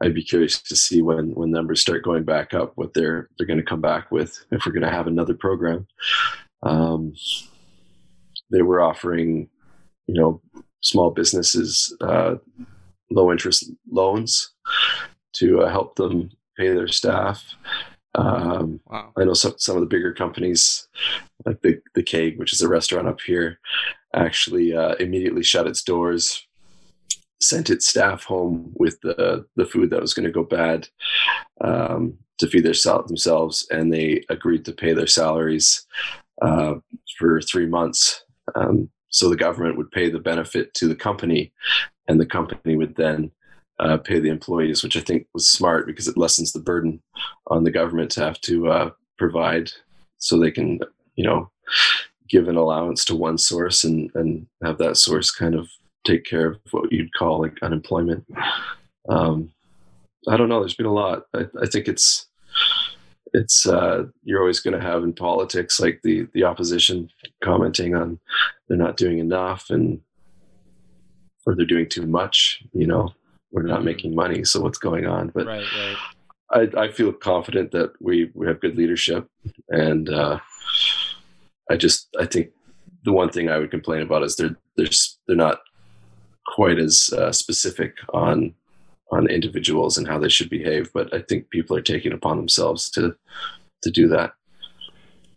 [0.00, 3.46] I'd be curious to see when when numbers start going back up, what they're they're
[3.46, 5.86] going to come back with if we're going to have another program.
[6.62, 7.14] Um,
[8.50, 9.48] they were offering,
[10.06, 10.40] you know,
[10.80, 12.36] small businesses uh,
[13.10, 14.52] low interest loans
[15.34, 17.54] to uh, help them pay their staff.
[18.14, 19.12] Um, wow.
[19.16, 20.88] I know some, some of the bigger companies,
[21.44, 23.60] like the the Keg, which is a restaurant up here,
[24.14, 26.46] actually uh, immediately shut its doors,
[27.42, 30.88] sent its staff home with the the food that was going to go bad
[31.60, 32.72] um, to feed their
[33.06, 35.86] themselves, and they agreed to pay their salaries
[36.40, 36.74] uh,
[37.18, 38.24] for three months.
[38.54, 41.52] Um, so the government would pay the benefit to the company,
[42.08, 43.30] and the company would then
[43.78, 47.02] uh, pay the employees, which I think was smart because it lessens the burden
[47.48, 49.70] on the government to have to uh, provide,
[50.18, 50.80] so they can,
[51.14, 51.50] you know,
[52.28, 55.68] give an allowance to one source and and have that source kind of
[56.06, 58.24] take care of what you'd call like unemployment.
[59.08, 59.50] Um,
[60.28, 60.60] I don't know.
[60.60, 61.24] There's been a lot.
[61.34, 62.26] I, I think it's
[63.32, 67.10] it's uh, you're always going to have in politics like the the opposition
[67.42, 68.18] commenting on
[68.68, 70.00] they're not doing enough and
[71.46, 72.62] or they're doing too much.
[72.72, 73.14] You know,
[73.52, 73.84] we're not mm-hmm.
[73.86, 75.28] making money, so what's going on?
[75.28, 75.64] But right,
[76.50, 76.70] right.
[76.76, 79.28] I, I feel confident that we we have good leadership
[79.70, 80.08] and.
[80.08, 80.38] Uh,
[81.70, 82.50] I just I think
[83.04, 84.86] the one thing I would complain about is they're they're
[85.26, 85.60] they're not
[86.46, 88.54] quite as uh, specific on
[89.12, 90.90] on individuals and how they should behave.
[90.92, 93.16] But I think people are taking upon themselves to
[93.82, 94.32] to do that.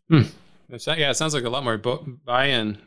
[0.09, 0.21] Hmm.
[0.69, 2.77] Yeah, it sounds like a lot more buy-in.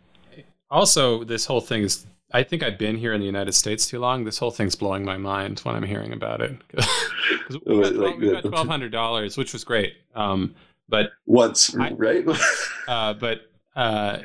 [0.70, 2.06] Also, this whole thing is.
[2.32, 4.24] I think I've been here in the United States too long.
[4.24, 6.56] This whole thing's blowing my mind when I'm hearing about it.
[7.66, 9.94] we got, twelve hundred dollars, which was great.
[10.14, 10.54] Um,
[10.88, 12.24] but once, I, right?
[12.88, 14.18] uh, but uh,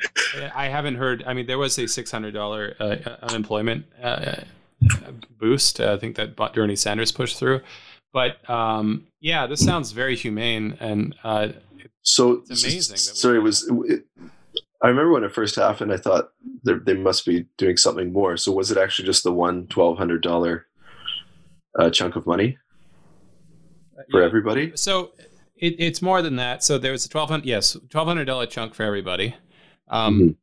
[0.56, 1.24] I haven't heard.
[1.26, 4.42] I mean, there was a six hundred dollar uh, unemployment uh,
[5.38, 5.80] boost.
[5.80, 7.62] I think that Bernie Sanders pushed through.
[8.14, 11.50] But um, yeah, this sounds very humane and uh,
[12.08, 12.96] so it's amazing.
[12.98, 13.70] sorry, it was.
[13.86, 14.06] It,
[14.82, 16.32] I remember when it first happened, I thought
[16.64, 18.38] they must be doing something more.
[18.38, 20.68] So was it actually just the one twelve hundred dollar
[21.80, 22.58] uh, chunk of money
[24.12, 24.26] for yeah.
[24.26, 24.72] everybody?
[24.76, 25.14] So
[25.56, 26.64] it, it's more than that.
[26.64, 29.36] So there was a twelve hundred yes twelve hundred dollar chunk for everybody.
[29.88, 30.36] Um,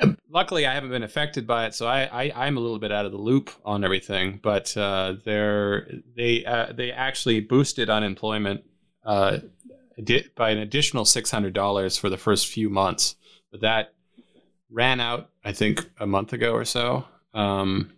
[0.00, 0.12] mm-hmm.
[0.30, 3.06] Luckily, I haven't been affected by it, so I, I am a little bit out
[3.06, 4.38] of the loop on everything.
[4.42, 8.62] But uh, they're they uh, they actually boosted unemployment
[9.04, 9.38] uh,
[10.36, 13.16] by an additional six hundred dollars for the first few months
[13.54, 13.94] but that
[14.68, 17.04] ran out I think a month ago or so.
[17.34, 17.92] Um,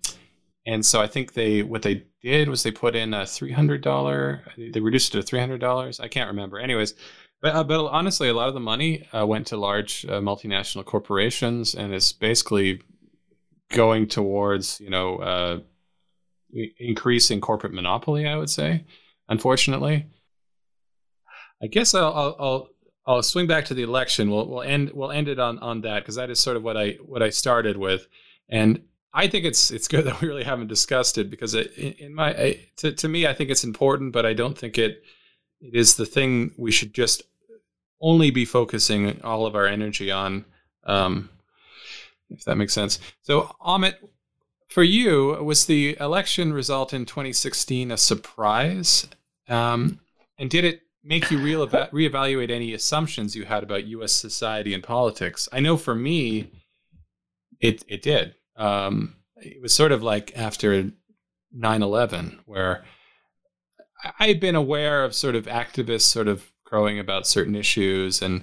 [0.67, 3.81] and so I think they what they did was they put in a three hundred
[3.83, 4.43] dollar.
[4.59, 5.99] They reduced it to three hundred dollars.
[5.99, 6.59] I can't remember.
[6.59, 6.93] Anyways,
[7.41, 10.85] but uh, but honestly, a lot of the money uh, went to large uh, multinational
[10.85, 12.83] corporations, and it's basically
[13.71, 15.61] going towards you know uh,
[16.79, 18.27] increasing corporate monopoly.
[18.27, 18.85] I would say,
[19.27, 20.07] unfortunately.
[21.63, 22.69] I guess I'll, I'll, I'll
[23.07, 24.31] I'll swing back to the election.
[24.31, 26.77] We'll we'll end we'll end it on on that because that is sort of what
[26.77, 28.09] I what I started with,
[28.49, 28.83] and
[29.15, 32.31] I think it's it's good that we really haven't discussed it because it, in my
[32.31, 35.03] I, to to me I think it's important, but I don't think it
[35.61, 37.23] it is the thing we should just
[38.01, 40.45] only be focusing all of our energy on.
[40.85, 41.31] Um,
[42.31, 42.99] if that makes sense.
[43.23, 43.95] So Amit,
[44.69, 49.07] for you, was the election result in 2016 a surprise?
[49.49, 50.01] Um,
[50.39, 54.13] and did it make you re-eva- reevaluate any assumptions you had about U.S.
[54.13, 55.49] society and politics?
[55.53, 56.51] I know for me,
[57.61, 58.35] it it did.
[58.57, 60.91] Um, it was sort of like after
[61.57, 62.85] 9/11, where
[64.19, 68.43] I had been aware of sort of activists sort of crowing about certain issues, and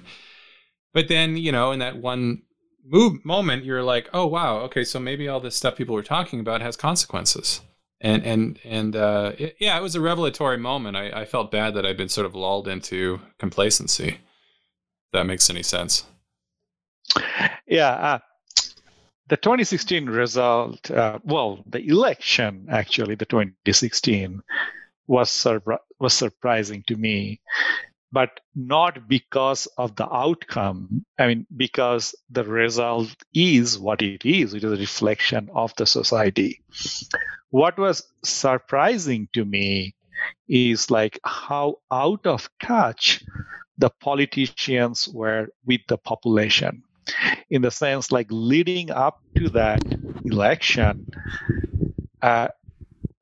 [0.92, 2.42] but then you know in that one
[2.84, 6.40] move moment, you're like, oh wow, okay, so maybe all this stuff people were talking
[6.40, 7.60] about has consequences
[8.04, 10.94] and and and uh, it, yeah, it was a revelatory moment.
[10.96, 14.08] I, I felt bad that I'd been sort of lulled into complacency.
[14.08, 16.04] If that makes any sense.
[17.66, 18.18] Yeah, uh,
[19.28, 24.42] the 2016 result, uh, well, the election actually, the 2016
[25.06, 27.40] was sur- was surprising to me,
[28.12, 31.06] but not because of the outcome.
[31.18, 34.52] I mean, because the result is what it is.
[34.52, 36.60] It is a reflection of the society
[37.54, 39.94] what was surprising to me
[40.48, 43.22] is like how out of touch
[43.78, 46.82] the politicians were with the population.
[47.50, 49.84] In the sense like leading up to that
[50.24, 51.06] election
[52.22, 52.48] uh,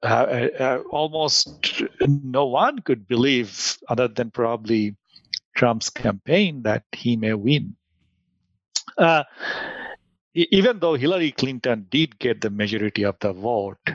[0.02, 4.96] uh, uh, almost no one could believe other than probably
[5.54, 7.76] trump's campaign that he may win.
[8.96, 9.24] Uh,
[10.32, 13.92] even though hillary clinton did get the majority of the vote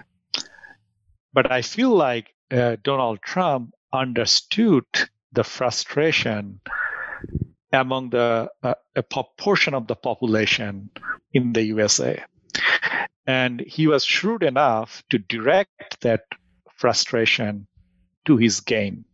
[1.33, 4.85] but I feel like uh, Donald Trump understood
[5.31, 6.59] the frustration
[7.71, 10.89] among the uh, a portion of the population
[11.33, 12.23] in the USA,
[13.25, 16.21] and he was shrewd enough to direct that
[16.75, 17.67] frustration
[18.25, 19.05] to his gain.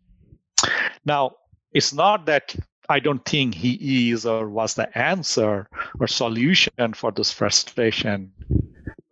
[1.05, 1.35] Now,
[1.71, 2.55] it's not that
[2.89, 5.67] I don't think he is or was the answer
[5.99, 8.33] or solution for this frustration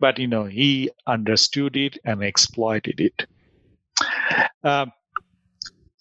[0.01, 3.25] but you know he understood it and exploited it.
[4.63, 4.91] Um,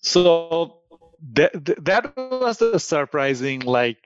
[0.01, 0.81] so
[1.35, 1.53] that
[1.85, 3.99] that was the surprising, like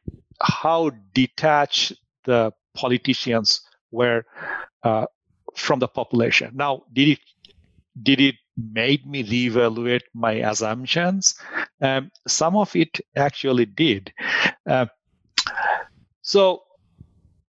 [0.43, 4.25] how detached the politicians were
[4.83, 5.07] uh,
[5.55, 6.51] from the population.
[6.55, 7.21] Now, did it
[8.03, 11.37] did it made me reevaluate my assumptions?
[11.81, 14.13] Um, some of it actually did.
[14.69, 14.87] Uh,
[16.23, 16.64] so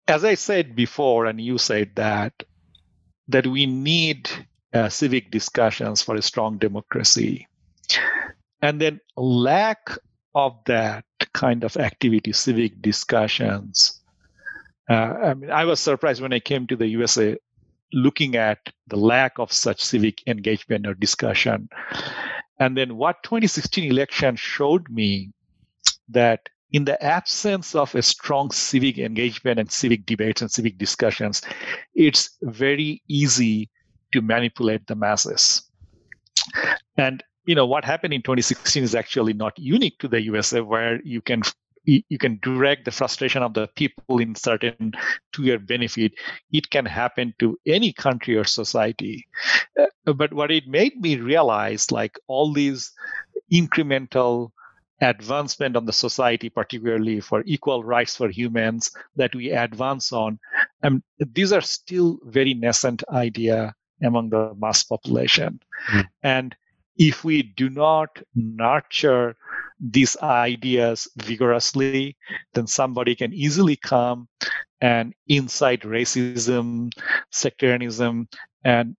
[0.09, 2.43] as I said before, and you said that,
[3.29, 4.31] that we need
[4.73, 7.47] uh, civic discussions for a strong democracy.
[8.61, 9.91] And then lack
[10.35, 14.01] of that kind of activity, civic discussions.
[14.89, 17.37] Uh, I mean, I was surprised when I came to the USA
[17.93, 21.69] looking at the lack of such civic engagement or discussion.
[22.59, 25.33] And then what 2016 election showed me
[26.09, 31.43] that in the absence of a strong civic engagement and civic debates and civic discussions,
[31.95, 33.71] it's very easy
[34.13, 35.63] to manipulate the masses.
[36.97, 41.01] And you know what happened in 2016 is actually not unique to the USA, where
[41.03, 41.43] you can
[41.85, 44.93] you can direct the frustration of the people in certain
[45.33, 46.13] to your benefit
[46.53, 49.27] it can happen to any country or society
[49.81, 52.93] uh, but what it made me realize like all these
[53.53, 54.51] incremental
[55.03, 60.39] advancement on the society, particularly for equal rights for humans that we advance on.
[60.83, 65.61] And these are still very nascent idea among the mass population.
[65.91, 66.09] Mm.
[66.23, 66.57] And
[66.97, 69.37] if we do not nurture
[69.81, 72.17] these ideas vigorously,
[72.55, 74.29] then somebody can easily come
[74.81, 76.93] and incite racism,
[77.31, 78.29] sectarianism,
[78.65, 78.97] and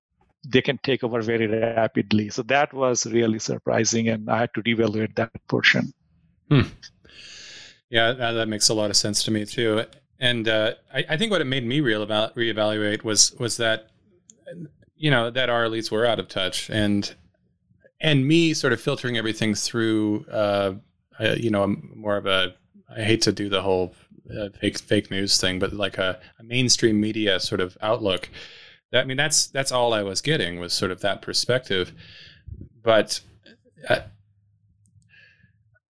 [0.48, 2.30] they can take over very rapidly.
[2.30, 5.94] So that was really surprising, and I had to reevaluate that portion.
[6.50, 6.62] Hmm.
[7.90, 9.86] Yeah, that makes a lot of sense to me too.
[10.20, 13.90] And uh, I, I, think what it made me real about reevaluate was was that
[14.96, 17.14] you know that our elites were out of touch, and
[18.02, 20.74] and me sort of filtering everything through, uh,
[21.38, 22.56] you know, more of a
[22.96, 23.96] I hate to do the whole
[24.36, 28.30] uh, fake fake news thing, but like a, a mainstream media sort of outlook
[28.94, 31.94] I mean, that's that's all I was getting was sort of that perspective.
[32.82, 33.20] But
[33.90, 34.02] uh,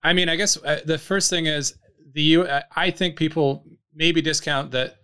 [0.03, 1.75] I mean, I guess uh, the first thing is
[2.13, 2.47] the U.
[2.75, 4.97] I think people maybe discount that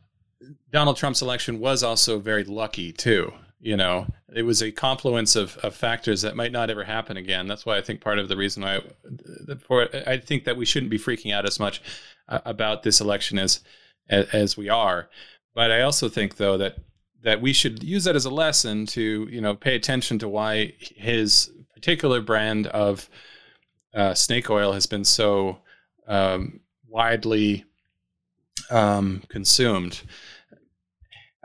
[0.71, 3.33] Donald Trump's election was also very lucky too.
[3.59, 7.47] You know, it was a confluence of, of factors that might not ever happen again.
[7.47, 8.79] That's why I think part of the reason why,
[9.67, 11.81] for I think that we shouldn't be freaking out as much
[12.29, 13.59] uh, about this election as,
[14.09, 15.09] as as we are.
[15.53, 16.77] But I also think though that
[17.23, 20.73] that we should use that as a lesson to you know pay attention to why
[20.79, 23.09] his particular brand of
[23.93, 25.59] uh, snake oil has been so
[26.07, 27.65] um, widely
[28.69, 30.01] um, consumed.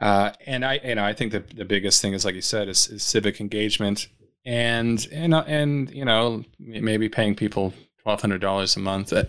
[0.00, 2.68] Uh, and I, you know, I think that the biggest thing is, like you said,
[2.68, 4.08] is, is civic engagement,
[4.44, 7.72] and and and you know, maybe paying people
[8.02, 9.12] twelve hundred dollars a month.
[9.12, 9.28] At,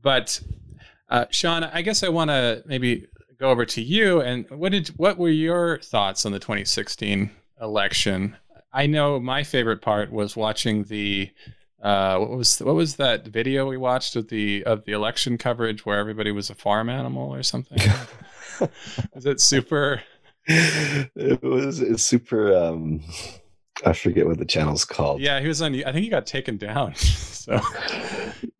[0.00, 0.40] but
[1.08, 3.06] uh, Sean, I guess I want to maybe
[3.38, 4.20] go over to you.
[4.20, 7.30] And what did what were your thoughts on the 2016
[7.60, 8.36] election?
[8.72, 11.30] I know my favorite part was watching the
[11.82, 15.84] uh, what was what was that video we watched of the of the election coverage
[15.84, 17.78] where everybody was a farm animal or something?
[19.14, 20.02] was it super?
[20.46, 22.56] It was it's super.
[22.56, 23.02] Um,
[23.84, 25.20] I forget what the channel's called.
[25.20, 25.74] Yeah, he was on.
[25.74, 26.94] I think he got taken down.
[26.94, 27.60] so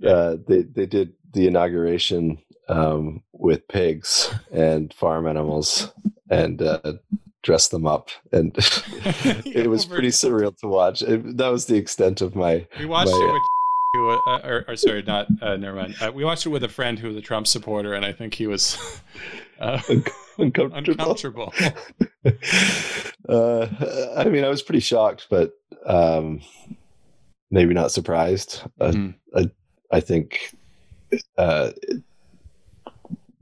[0.06, 2.38] uh, they they did the inauguration
[2.68, 5.92] um, with pigs and farm animals
[6.30, 6.94] and uh,
[7.42, 11.02] dress them up, and it was pretty surreal to watch.
[11.02, 12.66] It, that was the extent of my.
[12.78, 13.42] We watched my, it with.
[13.96, 15.94] Uh, or, or, sorry, not uh, never mind.
[16.00, 18.34] Uh, we watched it with a friend who was a Trump supporter, and I think
[18.34, 18.76] he was
[19.60, 19.80] uh,
[20.36, 20.74] uncomfortable.
[20.74, 21.54] uncomfortable.
[23.28, 23.66] uh,
[24.16, 25.52] I mean, I was pretty shocked, but
[25.86, 26.40] um,
[27.52, 28.62] maybe not surprised.
[28.80, 29.14] Uh, mm.
[29.36, 29.48] I,
[29.92, 30.56] I think
[31.38, 31.70] uh,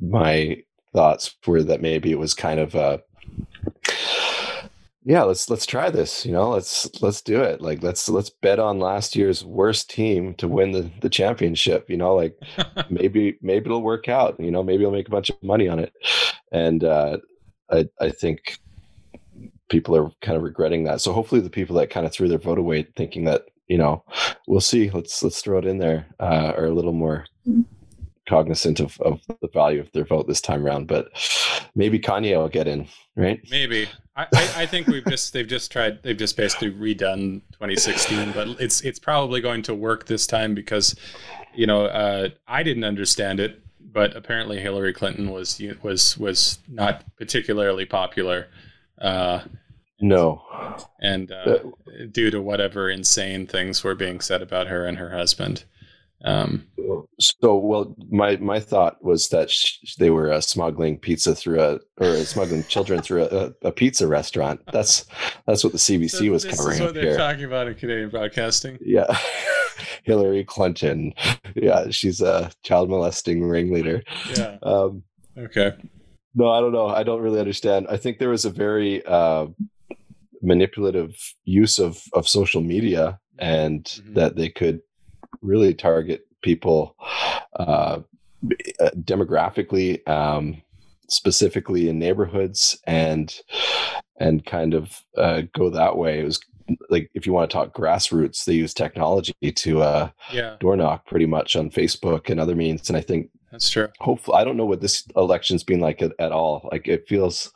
[0.03, 3.01] my thoughts were that maybe it was kind of a
[5.05, 7.61] yeah let's let's try this you know let's let's do it.
[7.61, 11.97] Like let's let's bet on last year's worst team to win the the championship you
[11.97, 12.37] know like
[12.91, 15.79] maybe maybe it'll work out you know maybe i'll make a bunch of money on
[15.79, 15.93] it.
[16.51, 17.19] And uh
[17.71, 18.59] i i think
[19.69, 21.01] people are kind of regretting that.
[21.01, 24.05] So hopefully the people that kind of threw their vote away thinking that you know
[24.47, 27.25] we'll see let's let's throw it in there uh are a little more
[28.33, 30.87] cognizant of, of the value of their vote this time around.
[30.87, 31.09] But
[31.75, 33.39] maybe Kanye will get in, right?
[33.51, 33.89] Maybe.
[34.17, 38.49] I, I, I think we've just they've just tried they've just basically redone 2016, but
[38.59, 40.97] it's it's probably going to work this time because
[41.55, 47.05] you know uh, I didn't understand it, but apparently Hillary Clinton was was was not
[47.19, 48.49] particularly popular.
[48.99, 49.41] Uh,
[50.01, 50.43] no.
[51.01, 51.59] And uh,
[52.11, 55.65] due to whatever insane things were being said about her and her husband.
[56.25, 56.67] Um,
[57.19, 61.79] so, well, my my thought was that sh- they were uh, smuggling pizza through a
[61.99, 64.61] or smuggling children through a, a, pizza restaurant.
[64.73, 65.05] That's
[65.47, 66.71] that's what the CBC so was covering.
[66.71, 67.17] This is what they're here.
[67.17, 68.79] talking about in Canadian broadcasting.
[68.81, 69.17] Yeah,
[70.05, 71.13] Hillary Clinton.
[71.55, 74.03] Yeah, she's a child molesting ringleader.
[74.37, 74.59] Yeah.
[74.63, 75.03] Um,
[75.37, 75.73] okay.
[76.35, 76.87] No, I don't know.
[76.87, 77.87] I don't really understand.
[77.91, 79.47] I think there was a very uh,
[80.41, 81.15] manipulative
[81.45, 84.15] use of of social media, and mm-hmm.
[84.15, 84.81] that they could
[85.43, 86.97] really target people
[87.59, 88.01] uh,
[88.81, 90.63] uh, demographically, um,
[91.09, 93.35] specifically in neighborhoods, and
[94.19, 96.21] and kind of uh, go that way.
[96.21, 96.41] It was
[96.91, 100.57] like if you want to talk grassroots, they use technology to uh, yeah.
[100.61, 102.89] door knock pretty much on Facebook and other means.
[102.89, 103.89] And I think that's true.
[104.01, 106.69] Hopefully, I don't know what this election's been like at, at all.
[106.73, 107.53] Like it feels,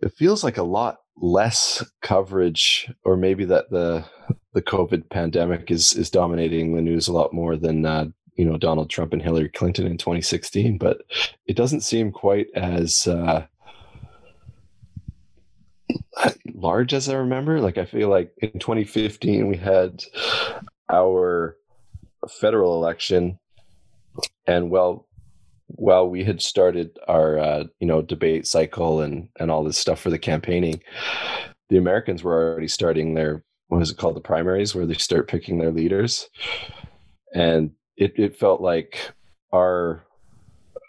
[0.00, 4.04] it feels like a lot less coverage, or maybe that the
[4.52, 8.58] the COVID pandemic is is dominating the news a lot more than uh, you know
[8.58, 10.78] Donald Trump and Hillary Clinton in 2016.
[10.78, 11.02] But
[11.46, 13.46] it doesn't seem quite as uh,
[16.54, 17.60] large as I remember.
[17.60, 20.04] Like I feel like in 2015 we had
[20.90, 21.56] our
[22.40, 23.38] federal election,
[24.46, 25.08] and well,
[25.66, 30.00] while we had started our uh, you know debate cycle and and all this stuff
[30.00, 30.82] for the campaigning,
[31.70, 35.28] the Americans were already starting their what is it called the primaries where they start
[35.28, 36.28] picking their leaders
[37.34, 39.12] and it, it felt like
[39.52, 40.04] our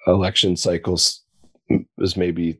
[0.07, 1.23] election cycles
[1.97, 2.59] was maybe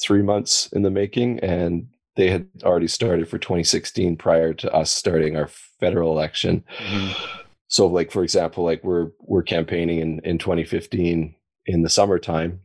[0.00, 4.90] three months in the making, and they had already started for 2016 prior to us
[4.90, 5.48] starting our
[5.80, 6.64] federal election.
[6.78, 7.24] Mm-hmm.
[7.68, 11.34] So, like for example, like we're we're campaigning in in 2015
[11.66, 12.60] in the summertime,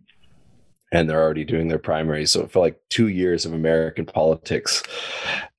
[0.92, 2.32] and they're already doing their primaries.
[2.32, 4.84] So it felt like two years of American politics,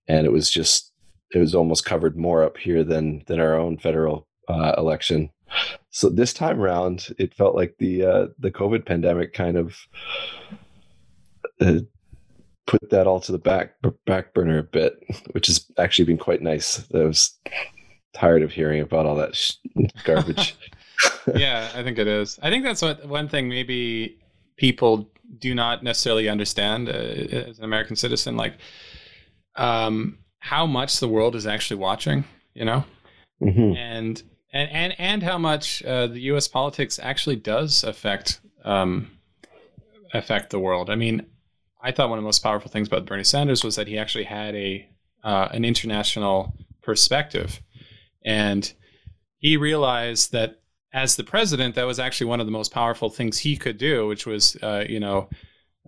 [0.07, 0.88] and it was just
[1.33, 5.31] it was almost covered more up here than than our own federal uh, election.
[5.91, 9.77] So this time around, it felt like the uh, the COVID pandemic kind of
[11.61, 11.81] uh,
[12.67, 13.75] put that all to the back
[14.07, 15.03] back burner a bit,
[15.33, 16.85] which has actually been quite nice.
[16.95, 17.39] I was
[18.15, 19.55] tired of hearing about all that sh-
[20.05, 20.57] garbage.
[21.35, 22.39] yeah, I think it is.
[22.43, 24.19] I think that's what one thing maybe
[24.57, 28.55] people do not necessarily understand uh, as an American citizen, like
[29.57, 32.25] um, how much the world is actually watching.
[32.55, 32.85] You know,
[33.41, 33.77] mm-hmm.
[33.77, 34.23] and
[34.53, 36.49] and and and how much uh, the U.S.
[36.49, 39.11] politics actually does affect um,
[40.13, 40.91] affect the world.
[40.91, 41.27] I mean,
[41.83, 44.25] I thought one of the most powerful things about Bernie Sanders was that he actually
[44.25, 44.89] had a
[45.23, 47.61] uh, an international perspective,
[48.25, 48.73] and
[49.39, 50.61] he realized that
[50.93, 54.07] as the president, that was actually one of the most powerful things he could do,
[54.07, 55.29] which was, uh, you know,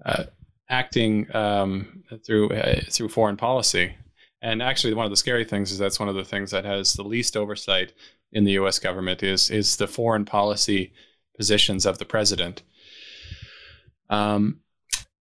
[0.04, 0.24] uh,
[0.68, 3.94] acting um, through uh, through foreign policy.
[4.42, 6.94] And actually, one of the scary things is that's one of the things that has
[6.94, 7.92] the least oversight
[8.32, 8.78] in the U.S.
[8.78, 10.92] government is is the foreign policy
[11.36, 12.62] positions of the president.
[14.08, 14.60] Um.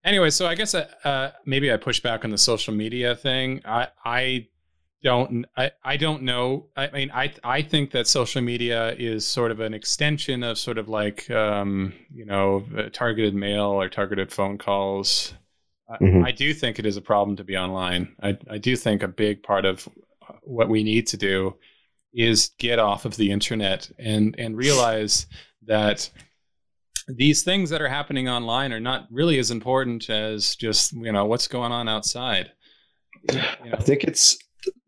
[0.02, 3.60] Anyway, so I guess uh, uh, maybe I push back on the social media thing.
[3.66, 4.48] I I
[5.02, 6.66] don't I, I don't know.
[6.76, 10.78] I mean, I I think that social media is sort of an extension of sort
[10.78, 15.34] of like um, you know targeted mail or targeted phone calls.
[16.00, 16.24] Mm-hmm.
[16.24, 18.14] I, I do think it is a problem to be online.
[18.22, 19.88] I I do think a big part of
[20.42, 21.56] what we need to do
[22.12, 25.26] is get off of the internet and and realize
[25.66, 26.10] that
[27.08, 31.24] these things that are happening online are not really as important as just you know
[31.24, 32.52] what's going on outside.
[33.30, 33.76] You know?
[33.78, 34.38] I think it's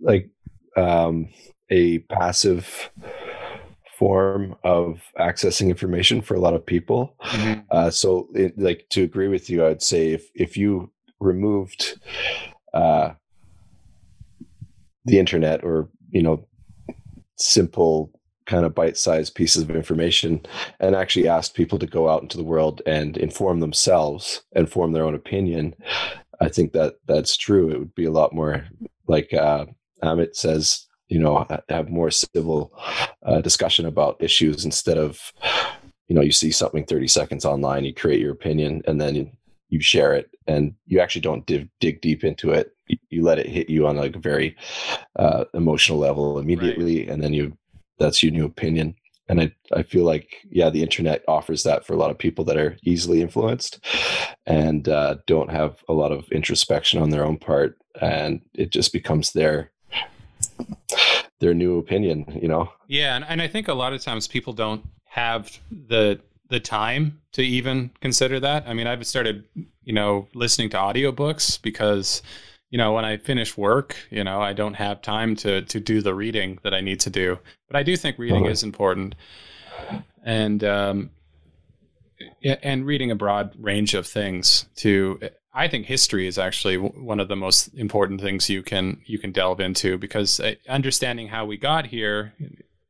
[0.01, 0.31] like
[0.77, 1.29] um,
[1.71, 2.91] a passive
[4.03, 7.15] form of accessing information for a lot of people.
[7.23, 7.61] Mm-hmm.
[7.71, 10.91] Uh, so, it, like to agree with you, I'd say if if you
[11.21, 12.01] removed
[12.75, 13.11] uh,
[15.05, 16.47] the internet or you know
[17.37, 18.11] simple
[18.47, 20.45] kind of bite-sized pieces of information
[20.81, 24.93] and actually asked people to go out into the world and inform themselves and form
[24.93, 25.75] their own opinion
[26.41, 28.67] i think that that's true it would be a lot more
[29.07, 29.65] like uh,
[30.03, 32.73] Amit says, you know, have more civil
[33.27, 35.33] uh, discussion about issues instead of,
[36.09, 39.31] you know, you see something 30 seconds online, you create your opinion, and then
[39.69, 42.73] you share it, and you actually don't dig, dig deep into it.
[43.11, 44.57] You, let it hit you on like a very
[45.17, 47.11] uh, emotional level immediately, right.
[47.11, 47.59] and then you
[47.99, 48.95] that's your new opinion.
[49.29, 52.45] And I, I feel like, yeah, the internet offers that for a lot of people
[52.47, 53.79] that are easily influenced
[54.47, 57.79] and uh, don't have a lot of introspection on their own part.
[58.01, 59.71] And it just becomes their
[61.41, 62.71] their new opinion you know?
[62.89, 67.19] Yeah and, and i think a lot of times people don't have the the time
[67.33, 68.65] to even consider that.
[68.69, 69.45] I mean i've started
[69.85, 72.23] you know listening to audiobooks because
[72.71, 76.03] you know when i finish work you know i don't have time to to do
[76.03, 77.39] the reading that i need to do.
[77.69, 79.15] But i do think reading is important.
[80.25, 81.11] And um
[82.63, 85.19] and reading a broad range of things to
[85.55, 89.33] I think history is actually one of the most important things you can you can
[89.33, 92.33] delve into because uh, understanding how we got here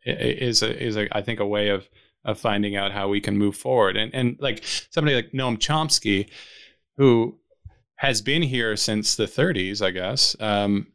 [0.04, 1.88] is a, is a, I think a way of
[2.24, 3.96] of finding out how we can move forward.
[3.96, 6.28] And and like somebody like Noam Chomsky,
[6.96, 7.36] who
[7.96, 10.36] has been here since the 30s, I guess.
[10.40, 10.88] Um,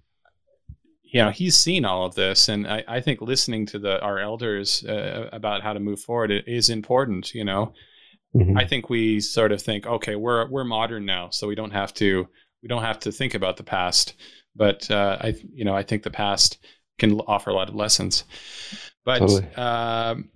[1.04, 4.20] you know, he's seen all of this, and I, I think listening to the our
[4.20, 7.34] elders uh, about how to move forward is important.
[7.34, 7.74] You know,
[8.38, 8.58] Mm-hmm.
[8.58, 11.94] I think we sort of think, okay, we're we're modern now, so we don't have
[11.96, 12.28] to
[12.62, 14.16] we don't have to think about the past.
[14.56, 16.58] But uh, I, you know, I think the past
[16.98, 18.24] can offer a lot of lessons.
[19.06, 19.54] But totally.
[19.56, 20.30] um,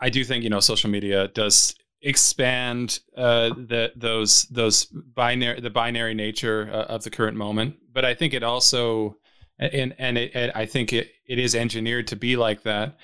[0.00, 5.70] I do think you know social media does expand uh, the those those binary the
[5.70, 7.76] binary nature uh, of the current moment.
[7.92, 9.16] But I think it also
[9.58, 12.96] and and it, it, I think it, it is engineered to be like that.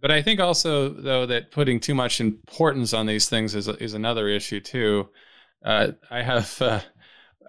[0.00, 3.94] But I think also though that putting too much importance on these things is is
[3.94, 5.08] another issue too.
[5.64, 6.60] Uh, I have.
[6.60, 6.80] Uh,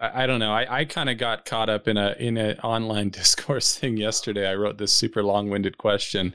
[0.00, 0.52] I, don't know.
[0.52, 4.48] I, I kind of got caught up in a in an online discourse thing yesterday.
[4.48, 6.34] I wrote this super long winded question,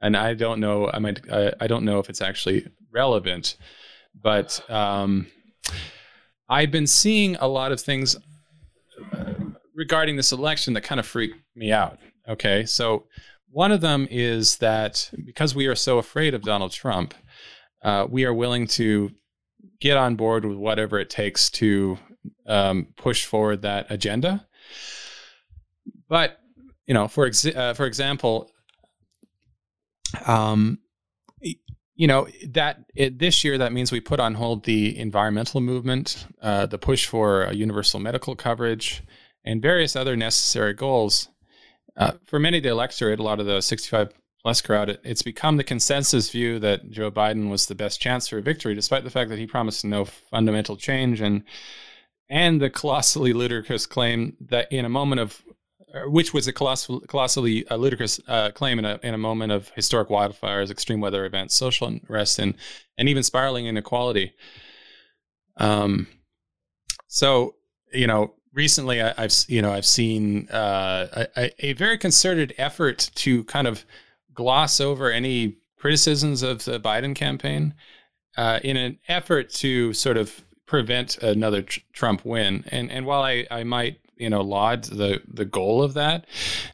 [0.00, 0.90] and I don't know.
[0.92, 1.20] I might.
[1.30, 3.56] I, I don't know if it's actually relevant,
[4.20, 5.26] but um,
[6.48, 8.16] I've been seeing a lot of things
[9.74, 11.98] regarding this election that kind of freaked me out.
[12.28, 13.06] Okay, so
[13.52, 17.14] one of them is that because we are so afraid of Donald Trump,
[17.84, 19.12] uh, we are willing to
[19.78, 21.98] get on board with whatever it takes to
[22.46, 24.46] um, push forward that agenda.
[26.08, 26.38] But
[26.86, 28.50] you know, for ex- uh, for example,
[30.26, 30.78] um,
[31.40, 36.26] you know that it, this year that means we put on hold the environmental movement,
[36.40, 39.02] uh, the push for universal medical coverage,
[39.44, 41.28] and various other necessary goals.
[41.96, 45.56] Uh, for many the electorate, a lot of the 65 plus crowd, it, it's become
[45.56, 49.10] the consensus view that Joe Biden was the best chance for a victory, despite the
[49.10, 51.44] fact that he promised no fundamental change and
[52.28, 55.42] and the colossally ludicrous claim that in a moment of
[56.06, 59.68] which was a colossal, colossally uh, ludicrous uh, claim in a, in a moment of
[59.70, 62.54] historic wildfires, extreme weather events, social unrest, and,
[62.96, 64.32] and even spiraling inequality.
[65.58, 66.06] Um,
[67.08, 67.56] so,
[67.92, 73.10] you know, recently I, have you know I've seen uh, a, a, very concerted effort
[73.16, 73.84] to kind of
[74.34, 77.74] gloss over any criticisms of the Biden campaign
[78.36, 82.64] uh, in an effort to sort of prevent another tr- Trump win.
[82.68, 86.26] And and while I, I might you know laud the the goal of that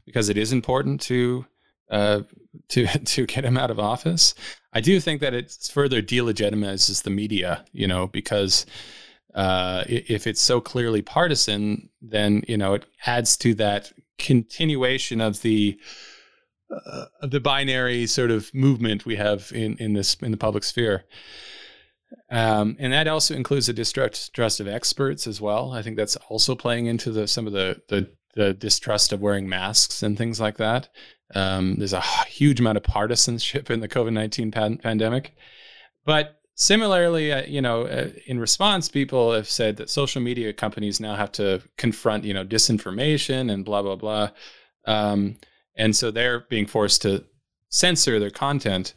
[0.04, 1.46] because it is important to
[1.90, 2.20] uh,
[2.68, 4.34] to to get him out of office.
[4.72, 8.66] I do think that it further delegitimizes the media, you know, because
[9.34, 15.42] uh, if it's so clearly partisan, then you know it adds to that continuation of
[15.42, 15.78] the
[16.70, 21.04] uh, the binary sort of movement we have in in this in the public sphere.
[22.30, 25.72] Um, and that also includes the distrust of experts as well.
[25.72, 29.48] I think that's also playing into the some of the the, the distrust of wearing
[29.48, 30.88] masks and things like that.
[31.34, 35.34] Um, there's a huge amount of partisanship in the COVID nineteen pan- pandemic,
[36.04, 41.00] but similarly, uh, you know, uh, in response, people have said that social media companies
[41.00, 44.28] now have to confront you know disinformation and blah blah blah,
[44.84, 45.36] um,
[45.76, 47.24] and so they're being forced to
[47.70, 48.92] censor their content.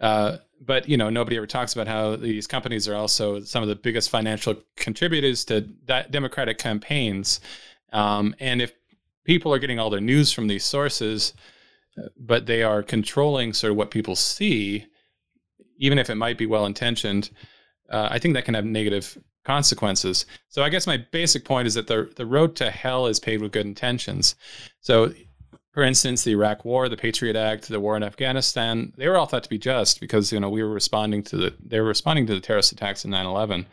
[0.00, 3.68] Uh, but you know nobody ever talks about how these companies are also some of
[3.68, 5.60] the biggest financial contributors to
[6.10, 7.40] democratic campaigns
[7.92, 8.72] um, and if
[9.24, 11.32] people are getting all their news from these sources
[12.16, 14.84] but they are controlling sort of what people see
[15.78, 17.30] even if it might be well intentioned
[17.90, 21.74] uh, i think that can have negative consequences so i guess my basic point is
[21.74, 24.34] that the, the road to hell is paved with good intentions
[24.80, 25.12] so
[25.78, 29.26] for instance, the Iraq War, the Patriot Act, the war in Afghanistan, they were all
[29.26, 32.26] thought to be just because you know we were responding to the they were responding
[32.26, 33.64] to the terrorist attacks in 9/11,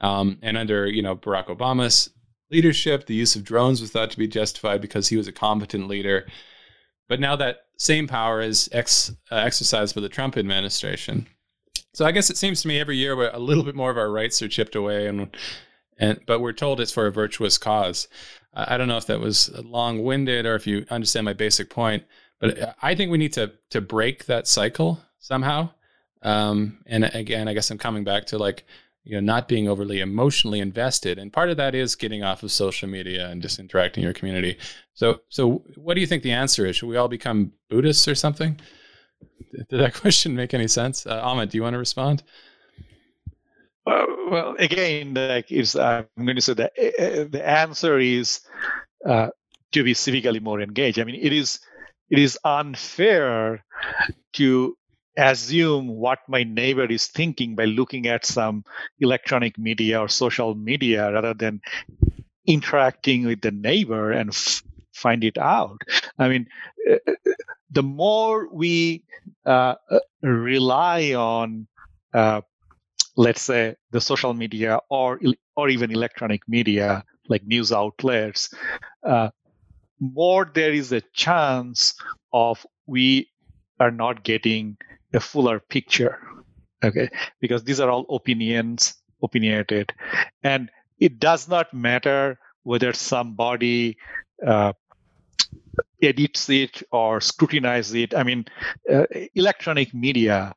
[0.00, 2.08] um, and under you know Barack Obama's
[2.52, 5.88] leadership, the use of drones was thought to be justified because he was a competent
[5.88, 6.24] leader.
[7.08, 11.26] But now that same power is ex, uh, exercised by the Trump administration.
[11.92, 14.10] So I guess it seems to me every year a little bit more of our
[14.10, 15.36] rights are chipped away, and
[15.98, 18.08] and but we're told it's for a virtuous cause.
[18.54, 22.04] I don't know if that was long winded or if you understand my basic point,
[22.40, 25.70] but I think we need to to break that cycle somehow.
[26.22, 28.64] Um, and again, I guess I'm coming back to like
[29.04, 32.52] you know not being overly emotionally invested, and part of that is getting off of
[32.52, 34.58] social media and just interacting your community.
[34.94, 36.76] So, so what do you think the answer is?
[36.76, 38.60] Should we all become Buddhists or something?
[39.52, 41.06] Did that question make any sense?
[41.06, 42.22] Uh, Amit, do you want to respond?
[43.86, 48.40] Uh, well, again, like I'm going to say that uh, the answer is
[49.06, 49.28] uh,
[49.72, 50.98] to be civically more engaged.
[50.98, 51.60] I mean, it is
[52.10, 53.64] it is unfair
[54.34, 54.76] to
[55.16, 58.64] assume what my neighbor is thinking by looking at some
[59.00, 61.60] electronic media or social media rather than
[62.46, 64.62] interacting with the neighbor and f-
[64.92, 65.80] find it out.
[66.18, 66.46] I mean,
[67.70, 69.04] the more we
[69.46, 69.74] uh,
[70.22, 71.66] rely on
[72.14, 72.40] uh,
[73.16, 75.20] let's say the social media or
[75.56, 78.52] or even electronic media like news outlets
[79.06, 79.28] uh,
[80.00, 81.94] more there is a chance
[82.32, 83.28] of we
[83.80, 84.76] are not getting
[85.14, 86.18] a fuller picture
[86.84, 87.08] okay?
[87.40, 89.92] Because these are all opinions opinionated.
[90.42, 93.96] And it does not matter whether somebody
[94.46, 94.72] uh,
[96.02, 98.14] edits it or scrutinizes it.
[98.14, 98.46] I mean
[98.92, 100.54] uh, electronic media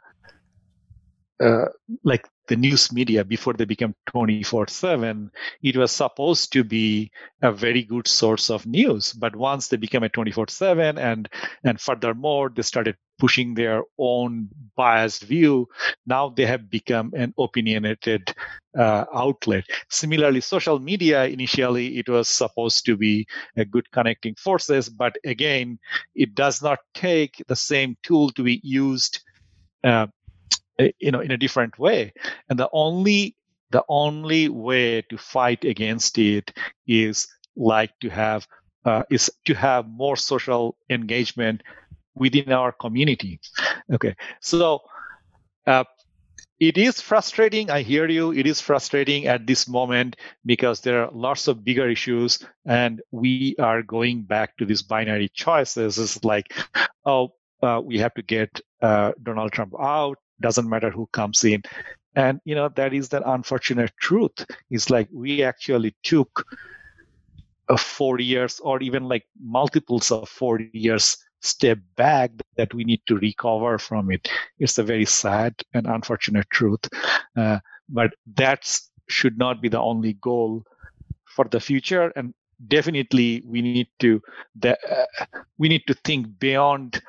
[1.43, 1.65] uh,
[2.03, 7.11] like the news media before they became 24 7 it was supposed to be
[7.41, 9.13] a very good source of news.
[9.13, 11.29] But once they became a 24 7 and
[11.63, 15.67] and furthermore they started pushing their own biased view
[16.05, 18.33] now they have become an opinionated
[18.77, 19.65] uh, outlet.
[19.89, 23.25] Similarly social media initially it was supposed to be
[23.57, 25.79] a good connecting forces but again
[26.15, 29.19] it does not take the same tool to be used
[29.83, 30.07] uh,
[30.99, 32.13] you know in a different way
[32.49, 33.35] and the only
[33.71, 36.53] the only way to fight against it
[36.87, 38.47] is like to have
[38.85, 41.63] uh, is to have more social engagement
[42.15, 43.39] within our community.
[43.91, 44.81] Okay, so
[45.65, 45.83] uh,
[46.59, 47.71] it is frustrating.
[47.71, 48.31] I hear you.
[48.31, 53.55] It is frustrating at this moment because there are lots of bigger issues, and we
[53.59, 55.97] are going back to these binary choices.
[55.97, 56.53] It's like,
[57.05, 60.19] oh, uh, we have to get uh, Donald Trump out.
[60.43, 61.63] Doesn't matter who comes in,
[62.15, 64.45] and you know that is the unfortunate truth.
[64.69, 66.45] It's like we actually took
[67.69, 73.01] a four years or even like multiples of four years step back that we need
[73.07, 74.29] to recover from it.
[74.59, 76.79] It's a very sad and unfortunate truth.
[77.37, 77.59] Uh,
[77.89, 78.79] but that
[79.09, 80.63] should not be the only goal
[81.25, 82.11] for the future.
[82.15, 82.33] And
[82.67, 84.21] definitely we need to
[84.55, 85.25] the, uh,
[85.57, 87.01] we need to think beyond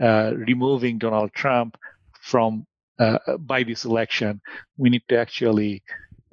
[0.00, 1.76] uh, removing Donald Trump
[2.20, 2.66] from
[2.98, 4.40] uh, by this election.
[4.76, 5.82] We need to actually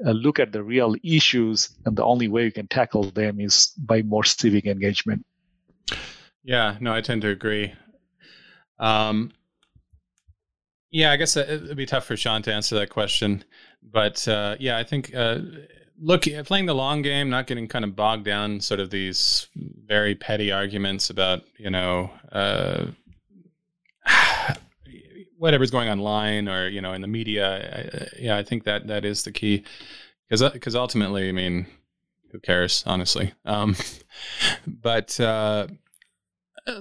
[0.06, 3.74] uh, look at the real issues, and the only way we can tackle them is
[3.78, 5.26] by more civic engagement.
[6.44, 7.74] Yeah, no, I tend to agree.
[8.80, 9.32] Um,
[10.92, 13.44] yeah, I guess it'd be tough for Sean to answer that question,
[13.84, 15.40] but uh, yeah, I think uh,
[16.02, 20.16] look, playing the long game, not getting kind of bogged down, sort of these very
[20.16, 22.86] petty arguments about you know uh,
[25.40, 28.12] whatever's going online or you know in the media.
[28.16, 29.64] I, yeah, I think that that is the key
[30.28, 31.66] because because ultimately, I mean,
[32.32, 33.34] who cares, honestly?
[33.46, 33.76] Um,
[34.68, 35.68] but uh,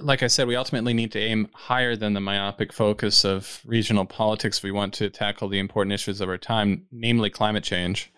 [0.01, 4.05] like I said, we ultimately need to aim higher than the myopic focus of regional
[4.05, 4.61] politics.
[4.61, 8.11] We want to tackle the important issues of our time, namely climate change.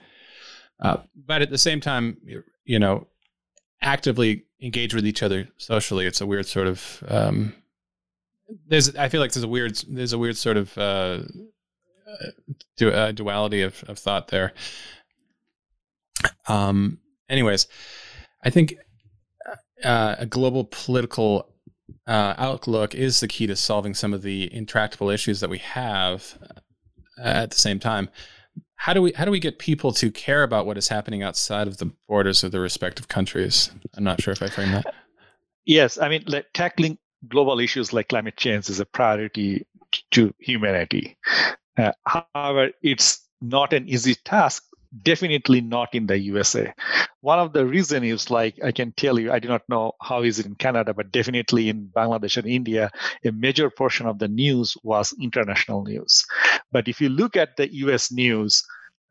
[0.79, 2.17] Uh, but at the same time,
[2.65, 3.07] you know,
[3.81, 6.05] actively engage with each other socially.
[6.05, 7.03] It's a weird sort of.
[7.07, 7.53] Um,
[8.67, 8.95] there's.
[8.95, 9.75] I feel like there's a weird.
[9.87, 11.19] There's a weird sort of uh,
[12.77, 14.53] du- uh, duality of, of thought there.
[16.47, 16.99] Um.
[17.29, 17.67] Anyways,
[18.43, 18.75] I think
[19.83, 21.51] uh, a global political
[22.07, 26.37] uh, outlook is the key to solving some of the intractable issues that we have
[27.17, 28.09] uh, at the same time.
[28.75, 31.67] How do we how do we get people to care about what is happening outside
[31.67, 33.71] of the borders of their respective countries?
[33.95, 34.93] I'm not sure if I framed that.
[35.65, 39.65] Yes, I mean like, tackling global issues like climate change is a priority
[40.11, 41.17] to humanity.
[41.77, 44.63] Uh, however, it's not an easy task
[45.03, 46.73] definitely not in the USA.
[47.21, 50.23] One of the reason is like I can tell you, I do not know how
[50.23, 52.91] is it in Canada, but definitely in Bangladesh and India,
[53.23, 56.25] a major portion of the news was international news.
[56.71, 58.63] But if you look at the US news,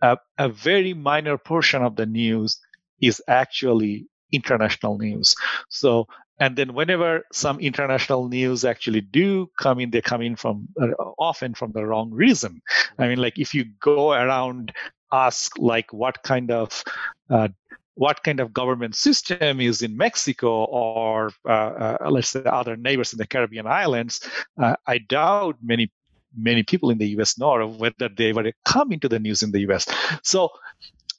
[0.02, 2.58] uh, a very minor portion of the news
[3.00, 5.34] is actually international news.
[5.68, 6.06] So
[6.40, 10.88] and then whenever some international news actually do come in they come in from uh,
[11.18, 12.60] often from the wrong reason
[12.98, 14.72] i mean like if you go around
[15.12, 16.82] ask like what kind of
[17.28, 17.48] uh,
[17.94, 23.12] what kind of government system is in Mexico or uh, uh, let's say other neighbors
[23.12, 24.26] in the Caribbean islands,
[24.58, 25.92] uh, I doubt many
[26.34, 27.38] many people in the U.S.
[27.38, 29.86] know whether they ever come into the news in the U.S.
[30.22, 30.50] So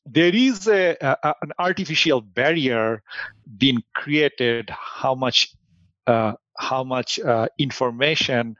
[0.05, 3.01] there is a, a an artificial barrier
[3.57, 4.69] being created.
[4.69, 5.53] How much
[6.07, 8.55] uh, how much uh, information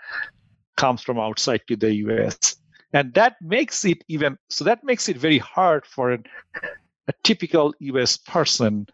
[0.77, 2.61] comes from outside to the U.S
[2.93, 6.23] and that makes it even so that makes it very hard for an,
[7.07, 8.85] a typical us person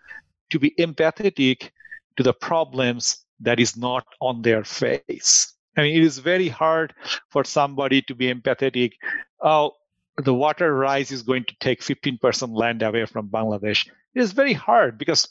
[0.49, 1.69] to be empathetic
[2.15, 6.93] to the problems that is not on their face i mean it is very hard
[7.29, 8.93] for somebody to be empathetic
[9.41, 9.71] oh
[10.17, 14.53] the water rise is going to take 15% land away from bangladesh it is very
[14.53, 15.27] hard because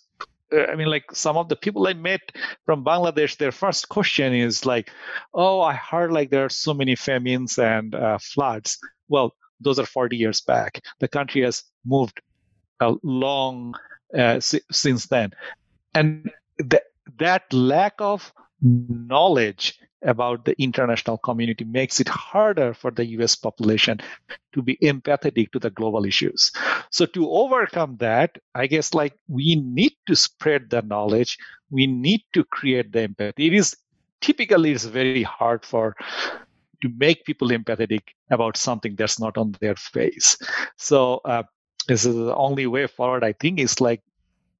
[0.52, 2.20] uh, I mean, like some of the people I met
[2.64, 4.90] from Bangladesh, their first question is like,
[5.34, 9.86] "Oh, I heard like there are so many famines and uh, floods." Well, those are
[9.86, 10.82] 40 years back.
[11.00, 12.20] The country has moved
[12.80, 13.74] a long
[14.14, 15.32] uh, s- since then,
[15.94, 16.82] and th-
[17.18, 23.98] that lack of knowledge about the international community makes it harder for the US population
[24.52, 26.52] to be empathetic to the global issues.
[26.90, 31.38] So to overcome that, I guess like we need to spread the knowledge,
[31.70, 33.46] we need to create the empathy.
[33.46, 33.76] It is
[34.20, 35.94] typically it's very hard for
[36.82, 40.36] to make people empathetic about something that's not on their face.
[40.76, 41.44] So uh,
[41.88, 43.24] this is the only way forward.
[43.24, 44.02] I think is like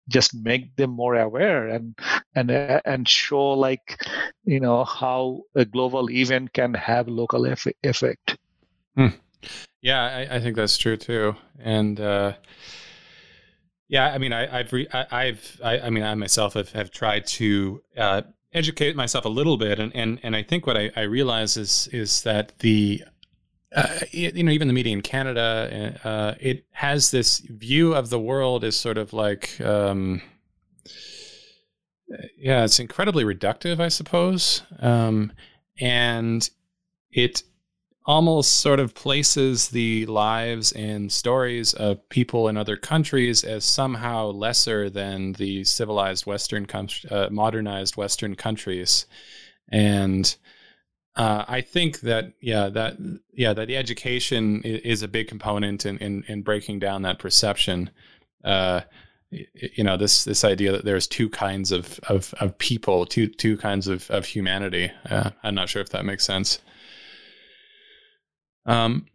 [0.08, 1.98] just make them more aware and
[2.34, 4.04] and uh, and show like
[4.44, 7.46] you know how a global event can have local
[7.82, 8.36] effect.
[8.94, 9.08] Hmm.
[9.82, 11.36] yeah I, I, think that's true too.
[11.58, 12.32] And uh,
[13.88, 16.90] yeah i mean I, have re- I, have I, I, mean i myself have, have
[16.90, 18.22] tried to uh,
[18.52, 19.78] educate myself a little bit.
[19.78, 23.02] And and, and i think what I, I realize is is that the
[23.76, 28.18] uh, you know, even the media in Canada, uh, it has this view of the
[28.18, 30.22] world as sort of like, um,
[32.38, 35.30] yeah, it's incredibly reductive, I suppose, um,
[35.78, 36.48] and
[37.10, 37.42] it
[38.06, 44.28] almost sort of places the lives and stories of people in other countries as somehow
[44.28, 46.66] lesser than the civilized Western,
[47.10, 49.06] uh, modernized Western countries,
[49.68, 50.36] and
[51.16, 52.96] uh, I think that yeah that
[53.32, 57.90] yeah that the education is, a big component in, in, in breaking down that perception.
[58.44, 58.82] Uh,
[59.30, 63.56] you know this this idea that there's two kinds of of, of people, two two
[63.56, 64.90] kinds of of humanity.
[65.08, 66.60] Uh, I'm not sure if that makes sense.
[68.66, 69.06] Um,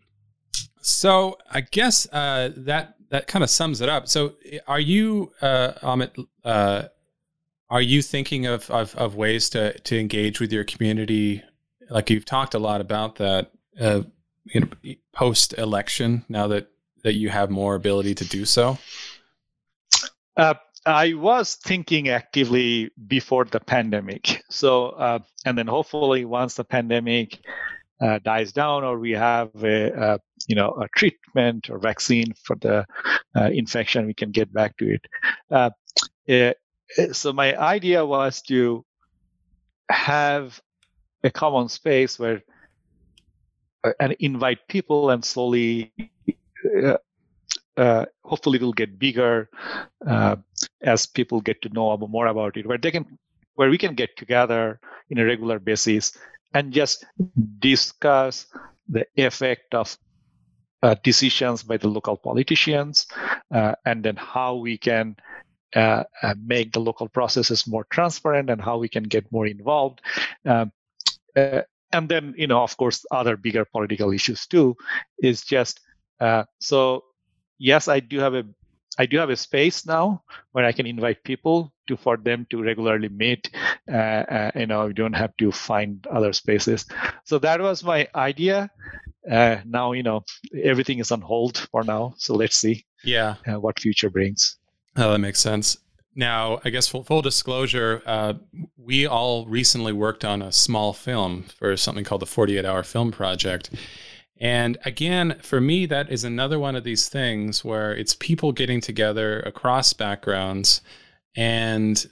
[0.81, 4.07] so I guess uh, that that kind of sums it up.
[4.07, 4.33] So
[4.67, 6.25] are you uh, Amit?
[6.43, 6.83] Uh,
[7.69, 11.43] are you thinking of, of, of ways to to engage with your community
[11.91, 14.01] like you've talked a lot about that uh,
[14.45, 16.67] you know, post election now that
[17.03, 18.77] that you have more ability to do so.
[20.37, 20.53] Uh,
[20.85, 24.43] i was thinking actively before the pandemic.
[24.49, 27.39] So uh, and then hopefully once the pandemic
[28.01, 32.55] uh, dies down or we have a, a, you know a treatment or vaccine for
[32.55, 32.85] the
[33.35, 35.05] uh, infection we can get back to it.
[35.51, 35.69] Uh,
[36.27, 36.53] eh,
[37.11, 38.83] so my idea was to
[39.89, 40.59] have
[41.23, 42.41] a common space where
[43.83, 45.91] uh, and invite people and slowly
[46.83, 46.97] uh,
[47.77, 49.49] uh, hopefully it will get bigger
[50.07, 50.35] uh,
[50.81, 53.17] as people get to know more about it where they can
[53.55, 54.79] where we can get together
[55.09, 56.17] in a regular basis
[56.53, 57.05] and just
[57.59, 58.45] discuss
[58.89, 59.97] the effect of
[60.83, 63.07] uh, decisions by the local politicians
[63.53, 65.15] uh, and then how we can
[65.75, 66.03] uh,
[66.43, 70.01] make the local processes more transparent and how we can get more involved.
[70.45, 70.71] Um,
[71.35, 74.75] uh, and then, you know, of course, other bigger political issues too.
[75.21, 75.79] Is just
[76.19, 77.03] uh, so.
[77.63, 78.43] Yes, I do have a
[78.97, 82.61] I do have a space now where I can invite people to for them to
[82.61, 83.49] regularly meet.
[83.87, 86.85] Uh, uh, you know, you don't have to find other spaces.
[87.23, 88.69] So that was my idea.
[89.29, 90.23] Uh, now you know
[90.63, 92.13] everything is on hold for now.
[92.17, 92.85] So let's see.
[93.03, 93.35] Yeah.
[93.47, 94.57] Uh, what future brings.
[94.97, 95.77] Oh, that makes sense.
[96.13, 98.33] Now, I guess full, full disclosure, uh,
[98.77, 103.11] we all recently worked on a small film for something called the 48 Hour Film
[103.11, 103.69] Project.
[104.39, 108.81] And again, for me, that is another one of these things where it's people getting
[108.81, 110.81] together across backgrounds
[111.35, 112.07] and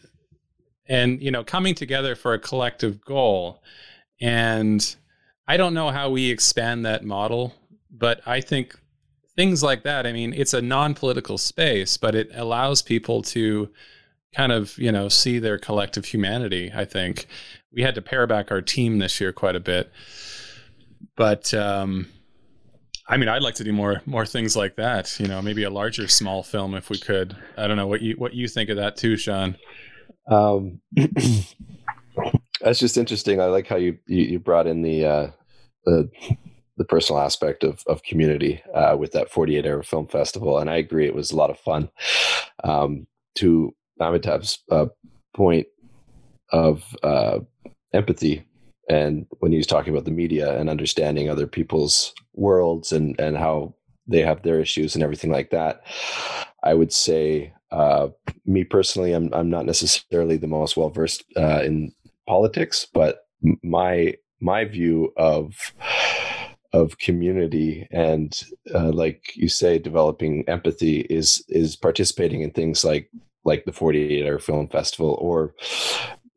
[0.87, 3.61] and you know coming together for a collective goal
[4.21, 4.95] and
[5.47, 7.53] i don't know how we expand that model
[7.91, 8.75] but i think
[9.39, 10.05] things like that.
[10.05, 13.69] I mean, it's a non-political space, but it allows people to
[14.35, 17.25] kind of, you know, see their collective humanity, I think.
[17.71, 19.93] We had to pare back our team this year quite a bit.
[21.15, 22.07] But um
[23.07, 25.17] I mean, I'd like to do more more things like that.
[25.21, 27.33] You know, maybe a larger small film if we could.
[27.57, 29.55] I don't know what you what you think of that too, Sean.
[30.27, 30.81] Um,
[32.59, 33.39] that's just interesting.
[33.39, 35.27] I like how you you, you brought in the uh,
[35.85, 36.09] the
[36.79, 40.57] the personal aspect of, of community uh, with that 48 hour film festival.
[40.57, 41.89] And I agree, it was a lot of fun.
[42.63, 44.87] Um, to Amitabh's uh,
[45.35, 45.67] point
[46.51, 47.39] of uh,
[47.93, 48.45] empathy,
[48.89, 53.37] and when he was talking about the media and understanding other people's worlds and, and
[53.37, 53.75] how
[54.07, 55.83] they have their issues and everything like that,
[56.63, 58.07] I would say, uh,
[58.45, 61.91] me personally, I'm, I'm not necessarily the most well versed uh, in
[62.25, 63.25] politics, but
[63.63, 65.73] my my view of
[66.73, 68.43] of community and
[68.75, 73.09] uh, like you say developing empathy is is participating in things like
[73.43, 75.55] like the 48 hour film festival or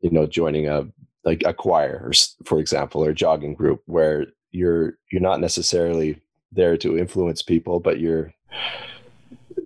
[0.01, 0.87] you know joining a
[1.23, 2.11] like a choir or,
[2.45, 6.19] for example or a jogging group where you're you're not necessarily
[6.51, 8.33] there to influence people but you're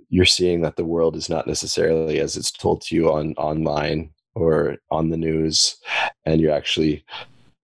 [0.09, 4.09] you're seeing that the world is not necessarily as it's told to you on online
[4.35, 5.77] or on the news.
[6.25, 7.03] And you're actually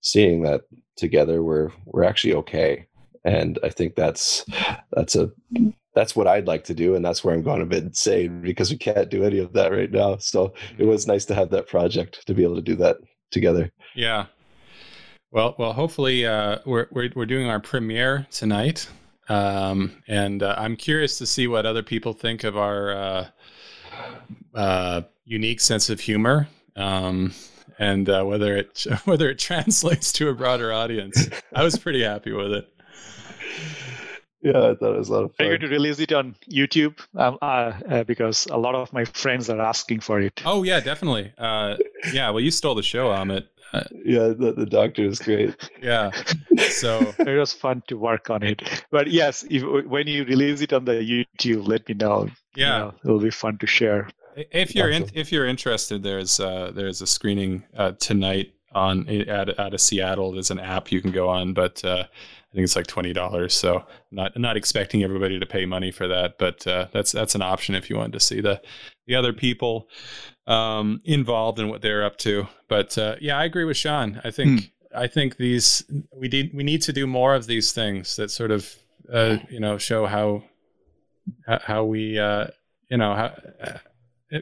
[0.02, 0.62] seeing that
[0.96, 2.86] together we're we're actually okay
[3.26, 4.46] and I think that's
[4.92, 5.32] that's a
[5.94, 8.72] that's what I'd like to do, and that's where I'm going a bit insane because
[8.72, 10.18] we can't do any of that right now.
[10.18, 12.98] So it was nice to have that project to be able to do that
[13.32, 13.72] together.
[13.96, 14.26] Yeah.
[15.32, 18.88] Well, well, hopefully uh, we're, we're we're doing our premiere tonight,
[19.30, 23.28] um, and uh, I'm curious to see what other people think of our uh,
[24.54, 26.48] uh unique sense of humor.
[26.76, 27.34] Um,
[27.80, 32.32] and uh, whether it whether it translates to a broader audience, I was pretty happy
[32.32, 32.73] with it
[34.44, 35.48] yeah, I thought it was a lot of fun.
[35.48, 37.00] Are you going to release it on YouTube?
[37.16, 40.42] Um, uh, uh, because a lot of my friends are asking for it.
[40.46, 41.32] Oh yeah, definitely.
[41.38, 41.78] Uh,
[42.12, 43.48] yeah, well, you stole the show, Amit.
[43.72, 45.56] Uh, yeah, the, the doctor is great.
[45.82, 46.12] Yeah,
[46.70, 48.62] so it was fun to work on it.
[48.92, 52.30] But yes, if, when you release it on the YouTube, let me know.
[52.56, 54.10] Yeah, you know, it'll be fun to share.
[54.36, 59.58] if you're in, if you're interested, there's uh, there's a screening uh, tonight on out,
[59.58, 60.34] out of Seattle.
[60.34, 62.06] There's an app you can go on, but uh,
[62.54, 63.56] I think it's like twenty dollars.
[63.56, 67.42] So not not expecting everybody to pay money for that, but uh, that's that's an
[67.42, 68.62] option if you wanted to see the
[69.08, 69.90] the other people
[70.46, 72.48] um, involved and what they're up to.
[72.68, 74.22] But uh, yeah, I agree with Sean.
[74.24, 74.66] I think hmm.
[74.96, 75.84] I think these
[76.16, 78.72] we need we need to do more of these things that sort of
[79.12, 80.44] uh, you know show how
[81.48, 82.48] how we uh,
[82.92, 83.80] you know how uh,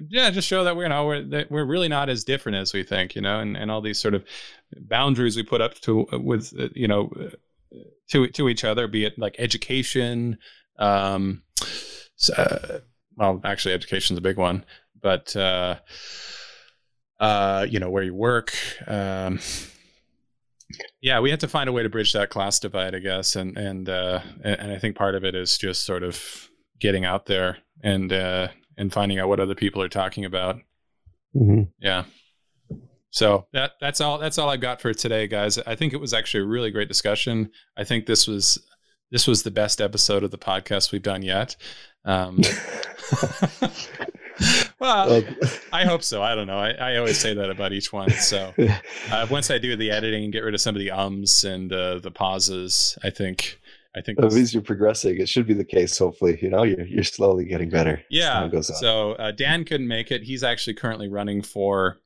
[0.10, 2.74] yeah, just show that we're you know we're that we're really not as different as
[2.74, 4.26] we think, you know, and, and all these sort of
[4.82, 7.10] boundaries we put up to with you know
[8.10, 10.38] to to each other, be it like education,
[10.78, 11.44] um,
[12.36, 12.80] uh,
[13.16, 14.66] well, actually, education is a big one,
[15.02, 15.76] but uh,
[17.20, 18.54] uh, you know where you work.
[18.88, 19.40] Um,
[21.02, 23.58] yeah, we have to find a way to bridge that class divide, I guess, and
[23.58, 26.50] and uh, and I think part of it is just sort of
[26.80, 30.58] getting out there and uh, and finding out what other people are talking about.
[31.36, 31.64] Mm-hmm.
[31.80, 32.06] Yeah.
[33.12, 35.58] So that that's all that's all I've got for today, guys.
[35.60, 37.52] I think it was actually a really great discussion.
[37.78, 38.58] I think this was
[39.12, 41.58] this was the best episode of the podcast we've done yet.
[42.06, 42.40] Um,
[44.80, 45.22] well,
[45.74, 46.24] I hope so.
[46.24, 46.58] I don't know.
[46.58, 48.10] I, I always say that about each one.
[48.12, 48.54] So
[49.12, 51.72] uh, once I do the editing and get rid of some of the ums and
[51.72, 53.60] uh, the pauses, I think
[53.94, 55.20] I think at least you're progressing.
[55.20, 55.98] It should be the case.
[55.98, 58.02] Hopefully, you know, you're you're slowly getting better.
[58.10, 58.50] Yeah.
[58.62, 60.24] So uh, Dan couldn't make it.
[60.24, 62.00] He's actually currently running for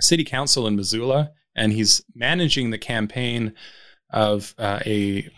[0.00, 3.54] city council in Missoula, and he's managing the campaign
[4.10, 5.28] of uh, a,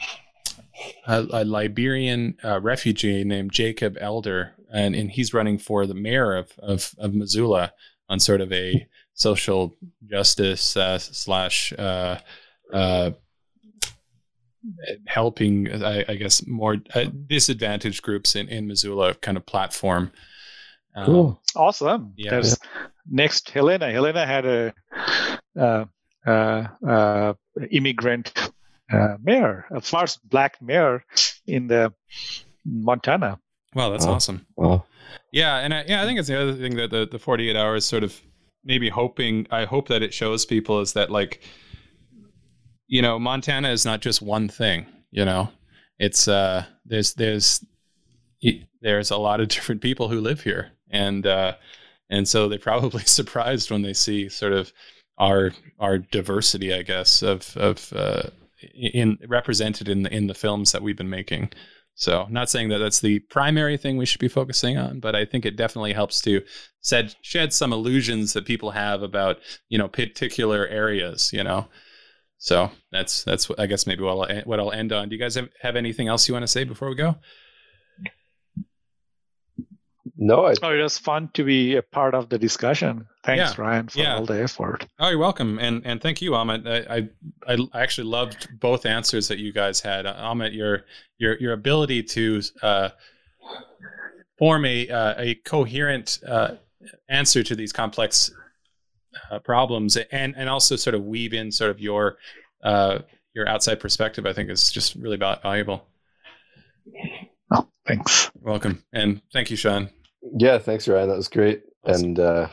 [1.06, 6.36] a, a Liberian uh, refugee named Jacob Elder, and, and he's running for the mayor
[6.36, 7.72] of, of, of Missoula
[8.08, 9.76] on sort of a social
[10.06, 12.18] justice uh, slash uh,
[12.72, 13.10] uh,
[15.06, 20.12] helping, I, I, guess, more uh, disadvantaged groups in, in Missoula kind of platform.
[20.94, 21.42] Um, cool.
[21.56, 22.12] Awesome.
[22.16, 22.30] Yeah.
[22.30, 22.56] There's
[23.10, 23.90] next Helena.
[23.90, 24.74] Helena had a
[25.58, 25.84] uh,
[26.26, 27.34] uh, uh,
[27.70, 28.32] immigrant
[28.92, 31.04] uh, mayor, a first black mayor
[31.46, 31.92] in the
[32.64, 33.38] Montana.
[33.74, 34.46] Wow, that's oh, awesome.
[34.56, 34.84] Wow.
[35.32, 37.84] Yeah, and I, yeah, I think it's the other thing that the, the 48 hours
[37.84, 38.20] sort of
[38.64, 41.42] maybe hoping I hope that it shows people is that like
[42.90, 45.48] you know, Montana is not just one thing, you know.
[45.98, 47.64] It's uh there's there's
[48.80, 51.54] there's a lot of different people who live here and uh
[52.10, 54.72] and so they're probably surprised when they see sort of
[55.18, 58.24] our our diversity, I guess, of of uh,
[58.74, 61.50] in represented in the in the films that we've been making.
[61.94, 65.26] So, not saying that that's the primary thing we should be focusing on, but I
[65.26, 66.42] think it definitely helps to
[66.82, 69.38] shed shed some illusions that people have about
[69.68, 71.30] you know particular areas.
[71.32, 71.68] You know,
[72.38, 75.08] so that's that's I guess maybe what I'll, what I'll end on.
[75.08, 77.16] Do you guys have, have anything else you want to say before we go?
[80.22, 80.55] No, I...
[80.62, 83.06] oh, it was fun to be a part of the discussion.
[83.24, 83.62] Thanks, yeah.
[83.62, 84.16] Ryan, for yeah.
[84.16, 84.86] all the effort.
[84.98, 86.68] Oh, you're welcome, and and thank you, Amit.
[86.68, 87.09] I,
[87.51, 90.05] I I actually loved both answers that you guys had.
[90.05, 90.84] Uh, Amit, your
[91.16, 92.90] your your ability to uh,
[94.38, 96.56] form a uh, a coherent uh,
[97.09, 98.30] answer to these complex
[99.30, 102.18] uh, problems, and and also sort of weave in sort of your
[102.62, 102.98] uh,
[103.32, 105.86] your outside perspective, I think is just really valuable.
[107.51, 108.30] Oh, thanks.
[108.34, 109.88] Welcome, and thank you, Sean.
[110.22, 111.09] Yeah, thanks, Ryan.
[111.09, 111.62] That was great.
[111.84, 112.05] Awesome.
[112.05, 112.48] And uh,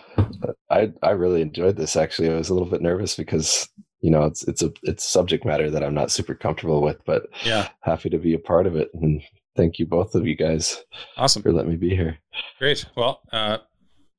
[0.70, 1.96] I I really enjoyed this.
[1.96, 3.68] Actually, I was a little bit nervous because
[4.02, 7.24] you know it's it's a it's subject matter that I'm not super comfortable with, but
[7.44, 8.90] yeah, happy to be a part of it.
[8.94, 9.22] And
[9.56, 10.84] thank you both of you guys.
[11.18, 12.18] Awesome for letting me be here.
[12.60, 12.86] Great.
[12.96, 13.58] Well, uh,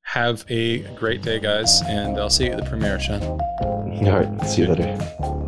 [0.03, 3.21] have a great day, guys, and I'll see you at the premiere, Sean.
[3.21, 4.47] All right.
[4.47, 5.38] See you later.